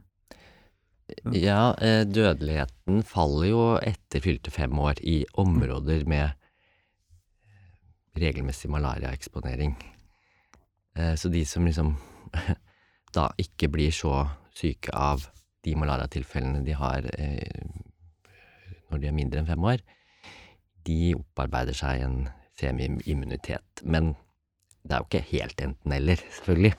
[1.33, 6.35] Ja, eh, dødeligheten faller jo etter fylte fem år i områder med
[8.19, 9.77] regelmessig malariaeksponering.
[11.15, 11.93] Så de som liksom
[13.17, 14.25] da ikke blir så
[14.59, 15.29] syke av
[15.65, 17.69] de malariatilfellene de har eh,
[18.89, 19.83] når de er mindre enn fem år,
[20.89, 22.19] de opparbeider seg en
[22.59, 23.85] semi-immunitet.
[23.85, 24.15] Men
[24.83, 26.73] det er jo ikke helt enten-eller, selvfølgelig.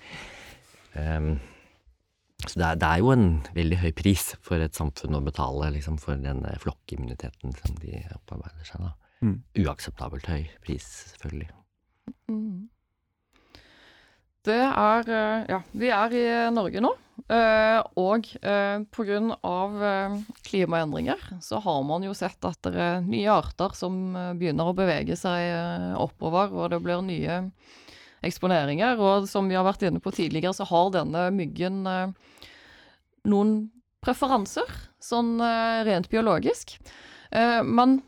[2.47, 5.73] Så det er, det er, jo en veldig høy pris for et samfunn å betale
[5.75, 8.85] liksom, for den flokkimmuniteten som de opparbeider seg.
[8.87, 8.93] da.
[9.19, 9.37] Mm.
[9.65, 11.49] Uakseptabelt høy pris, selvfølgelig.
[12.31, 12.69] Mm.
[14.47, 16.25] Det er eh, Ja, vi er i
[16.55, 16.95] Norge nå.
[17.29, 18.25] Uh, og
[18.95, 19.17] pga.
[20.47, 25.17] Klimaendringer så har man jo sett at det er nye arter som begynner å bevege
[25.19, 25.51] seg
[25.99, 27.41] oppover, og det blir nye
[28.25, 28.99] eksponeringer.
[28.99, 31.83] Og som vi har vært inne på tidligere, så har denne myggen
[33.29, 33.55] noen
[34.03, 34.69] preferanser,
[35.03, 35.37] sånn
[35.87, 36.77] rent biologisk.
[37.65, 37.99] men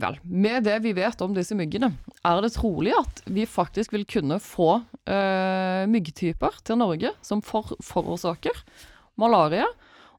[0.00, 1.90] Vel, med det vi vet om disse myggene,
[2.24, 4.78] er det trolig at vi faktisk vil kunne få
[5.90, 8.62] myggtyper til Norge som for, forårsaker
[9.20, 9.66] malaria.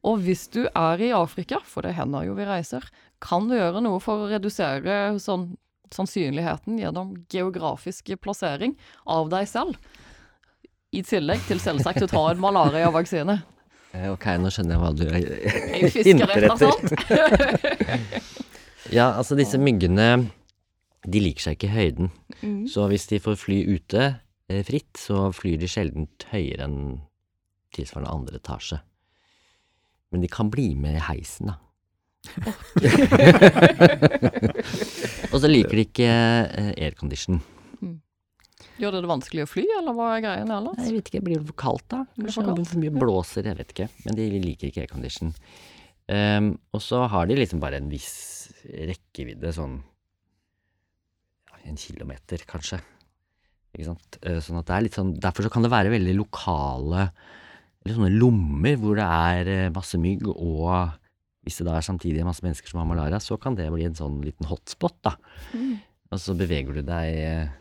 [0.06, 2.86] Og hvis du er i Afrika, for det hender jo vi reiser,
[3.22, 5.52] kan du gjøre noe for å redusere sånn,
[5.96, 9.78] sannsynligheten gjennom geografisk plassering av deg selv.
[10.92, 13.40] I tillegg til selvsagt å ta en malariavaksine.
[13.92, 15.04] Eh, ok, nå skjønner jeg hva du
[16.00, 16.70] hinter etter.
[18.96, 20.06] Ja, altså disse myggene
[21.04, 22.10] de liker seg ikke i høyden.
[22.42, 22.62] Mm.
[22.72, 24.06] Så hvis de får fly ute
[24.48, 26.80] eh, fritt, så flyr de sjelden høyere enn
[27.76, 28.80] tilsvarende andre etasje.
[30.12, 31.58] Men de kan bli med i heisen, da.
[35.32, 37.40] Og så liker de ikke eh, aircondition.
[37.82, 37.96] Mm.
[38.80, 40.82] Gjør det det vanskelig å fly, eller hva er greia ellers?
[40.86, 42.00] Jeg vet ikke, blir det for kaldt da?
[42.16, 43.88] Blir det Kanskje for mye blåser, jeg vet ikke.
[44.06, 45.30] Men de liker ikke aircondition.
[46.12, 48.12] Um, og så har de liksom bare en viss
[48.66, 49.80] rekkevidde, sånn
[51.68, 52.80] en kilometer kanskje.
[53.72, 54.18] Ikke sant?
[54.26, 57.06] Eh, Sånn at det er litt sånn, derfor så kan det være veldig lokale,
[57.82, 60.98] eller sånne lommer hvor det er eh, masse mygg, og
[61.42, 63.98] hvis det da er samtidig masse mennesker som har malaria, så kan det bli en
[63.98, 65.16] sånn liten hotspot, da.
[65.56, 65.80] Mm.
[66.12, 67.54] Og så beveger du deg eh,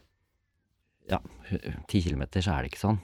[1.10, 1.22] ja,
[1.90, 3.00] ti kilometer, så er det ikke sånn.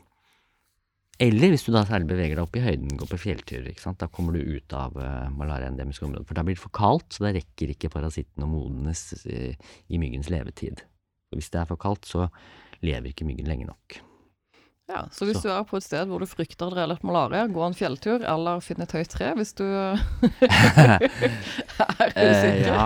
[1.23, 3.97] Eller hvis du da særlig beveger deg opp i høyden, går på fjellturer, ikke sant.
[4.03, 6.27] Da kommer du ut av uh, malariaendemiske områder.
[6.29, 9.57] For da blir det for kaldt, så da rekker ikke parasitten å modnes eh,
[9.89, 10.83] i myggens levetid.
[11.31, 12.27] Og hvis det er for kaldt, så
[12.85, 13.97] lever ikke myggen lenge nok.
[14.87, 15.49] Ja, så hvis Så.
[15.49, 18.21] du er på et sted hvor du frykter det er litt malaria, gå en fjelltur,
[18.23, 19.99] eller finn et høyt tre hvis du er
[22.17, 22.69] Eh, usikker.
[22.71, 22.85] ja,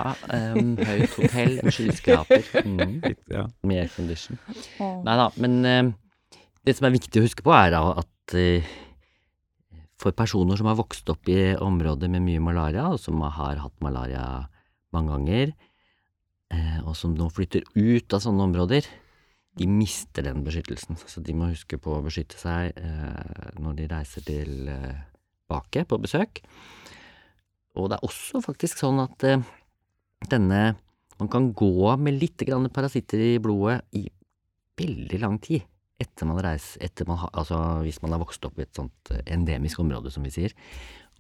[0.58, 2.48] um, høyt hotell med skyskraper.
[2.66, 3.44] Mm, ja.
[3.68, 4.40] med aircondition.
[4.82, 5.02] Oh.
[5.06, 5.92] Nei da, men eh,
[6.66, 8.66] det som er viktig å huske på, er at eh,
[10.02, 13.78] for personer som har vokst opp i områder med mye malaria, og som har hatt
[13.86, 14.26] malaria
[14.96, 15.54] mange ganger,
[16.54, 18.90] eh, og som nå flytter ut av sånne områder,
[19.60, 21.00] de mister den beskyttelsen.
[21.08, 26.44] Så de må huske på å beskytte seg eh, når de reiser tilbake på besøk.
[27.76, 29.44] Og det er også faktisk sånn at eh,
[30.32, 30.76] denne
[31.22, 32.42] Man kan gå med litt
[32.74, 34.08] parasitter i blodet i
[34.82, 35.62] veldig lang tid
[36.02, 39.22] etter man reiser, etter man altså hvis man har vokst opp i et sånt eh,
[39.36, 40.56] endemisk område, som vi sier.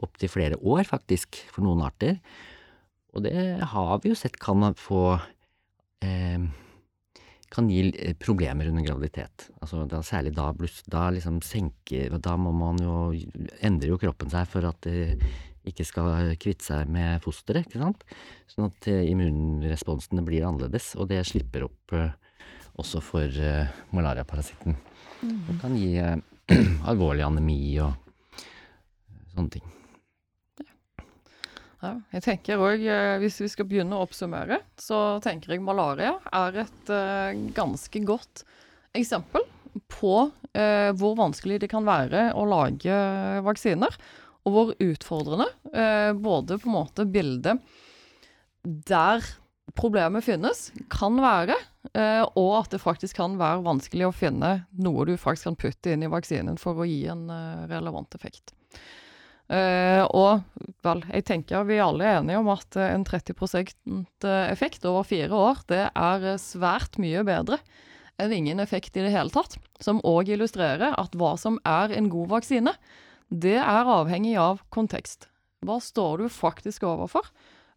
[0.02, 2.18] Opptil flere år, faktisk, for noen arter.
[3.14, 3.36] Og det
[3.74, 5.20] har vi jo sett kan få
[6.02, 6.50] eh,
[7.52, 9.50] kan gi eh, problemer under graviditet.
[9.62, 13.12] Altså da, særlig da, bluss- da liksom senker Da må man jo
[13.62, 15.18] Endrer jo kroppen seg for at det
[15.68, 18.06] ikke skal kvitte seg med fosteret, ikke sant.
[18.50, 22.16] Sånn at eh, immunresponsene blir annerledes, og det slipper opp eh,
[22.82, 24.80] også for eh, malariaparasitten.
[25.22, 26.16] Det kan gi eh,
[26.90, 29.68] alvorlig anemi og eh, sånne ting.
[31.82, 32.84] Ja, jeg tenker òg,
[33.24, 38.44] hvis vi skal begynne å oppsummere, så tenker jeg malaria er et eh, ganske godt
[38.98, 39.48] eksempel
[39.90, 40.16] på
[40.54, 42.98] eh, hvor vanskelig det kan være å lage
[43.48, 43.98] vaksiner,
[44.46, 47.62] og hvor utfordrende eh, både på en måte bildet
[48.62, 49.26] der
[49.78, 51.56] problemet finnes, kan være,
[51.96, 55.94] eh, og at det faktisk kan være vanskelig å finne noe du faktisk kan putte
[55.94, 58.54] inn i vaksinen for å gi en eh, relevant effekt.
[59.52, 60.46] Eh, og
[60.86, 63.74] vel, jeg tenker vi alle er enige om at eh, en 30%
[64.48, 67.60] effekt over fire år, det er eh, svært mye bedre
[68.22, 69.58] enn ingen effekt i det hele tatt.
[69.84, 72.76] Som òg illustrerer at hva som er en god vaksine,
[73.28, 75.28] det er avhengig av kontekst.
[75.68, 77.28] Hva står du faktisk overfor?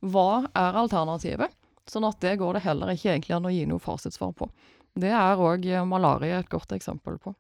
[0.05, 1.51] Hva er alternativet?
[1.91, 4.49] Sånn at det går det heller ikke egentlig an å gi noe fasitsvar på.
[4.95, 7.35] Det er òg malaria et godt eksempel på.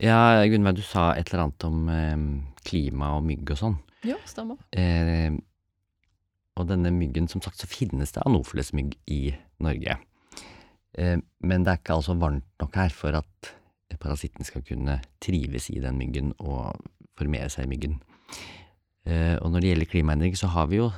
[0.00, 2.20] Ja, Gunnveig, du sa et eller annet om eh,
[2.64, 3.78] klima og mygg og sånn.
[4.08, 4.56] Ja, stemmer.
[4.72, 5.34] Eh,
[6.56, 9.20] og denne myggen, som sagt, så finnes det anofilesmygg i
[9.60, 9.98] Norge.
[10.96, 13.52] Eh, men det er ikke altså varmt nok her for at
[14.00, 16.78] parasitten skal kunne trives i den myggen og
[17.20, 17.98] formere seg i myggen.
[19.04, 20.88] Eh, og når det gjelder klimaendring, så har vi jo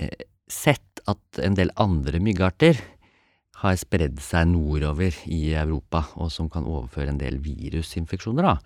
[0.00, 2.80] eh, sett at en del andre myggarter
[3.60, 8.56] har spredd seg nordover i Europa, og som kan overføre en del virusinfeksjoner, da.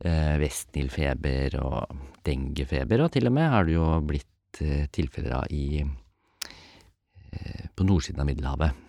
[0.00, 1.96] Eh, Vestnilfeber og
[2.26, 7.86] denguefeber, og til og med har det jo blitt eh, tilfeller av i eh, på
[7.86, 8.86] nordsiden av Middelhavet.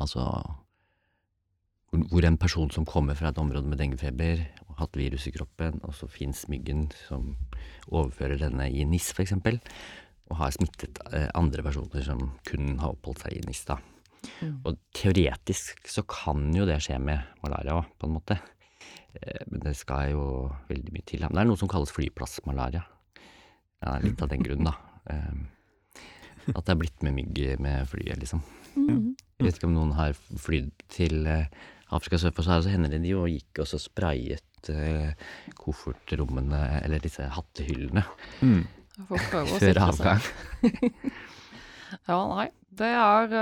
[0.00, 0.24] Altså
[1.90, 5.80] hvor, en person som kommer fra et område med denguefeber og hatt virus i kroppen,
[5.82, 7.34] og så fins myggen som
[7.90, 9.58] overfører denne i NIS, eksempel,
[10.30, 13.76] og har smittet eh, andre personer som kun har oppholdt seg i Nista.
[14.42, 14.60] Mm.
[14.68, 18.36] Og teoretisk så kan jo det skje med malaria òg, på en måte.
[19.16, 20.24] Eh, Men det skal jo
[20.68, 21.20] veldig mye til.
[21.26, 22.82] Men det er noe som kalles flyplassmalaria.
[23.80, 24.74] Ja, litt av den grunn, da.
[25.10, 25.34] Eh,
[26.54, 28.40] At det er blitt med mygg med flyet, liksom.
[28.76, 29.16] Mm.
[29.38, 31.26] Jeg vet ikke om noen har flydd til
[31.90, 34.70] Afrika sør for Sahara, så hender det de jo gikk og så sprayet
[35.58, 38.04] koffertrommene, eller disse hattehyllene,
[38.42, 38.66] Mm.
[39.08, 40.20] Før avgang.
[42.06, 42.44] Ja, nei.
[42.70, 43.32] Det er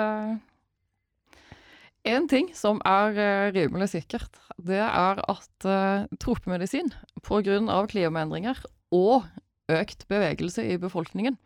[2.09, 4.39] én ting som er uh, rimelig sikkert.
[4.57, 6.89] Det er at uh, tropemedisin
[7.21, 7.85] pga.
[7.93, 9.29] klimaendringer og
[9.69, 11.37] økt bevegelse i befolkningen,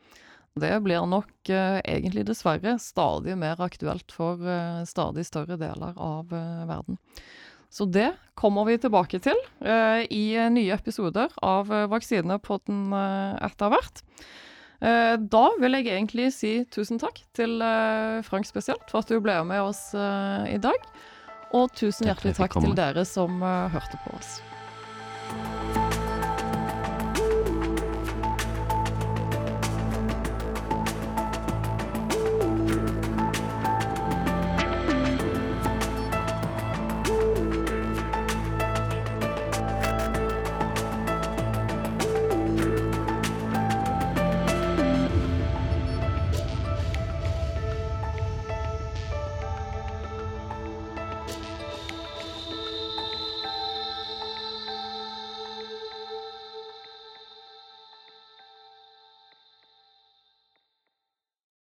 [0.60, 6.32] det blir nok uh, egentlig dessverre stadig mer aktuelt for eh, stadig større deler av
[6.36, 6.98] eh, verden.
[7.72, 12.90] Så det kommer vi tilbake til eh, i eh, nye episoder av Vaksine på den
[12.92, 14.02] uh, etter hvert.
[14.82, 19.20] Eh, da vil jeg egentlig si tusen takk til eh, Frank spesielt for at du
[19.22, 20.88] ble med oss eh, i dag.
[21.54, 24.40] Og tusen hjertelig takk til dere som eh, hørte på oss.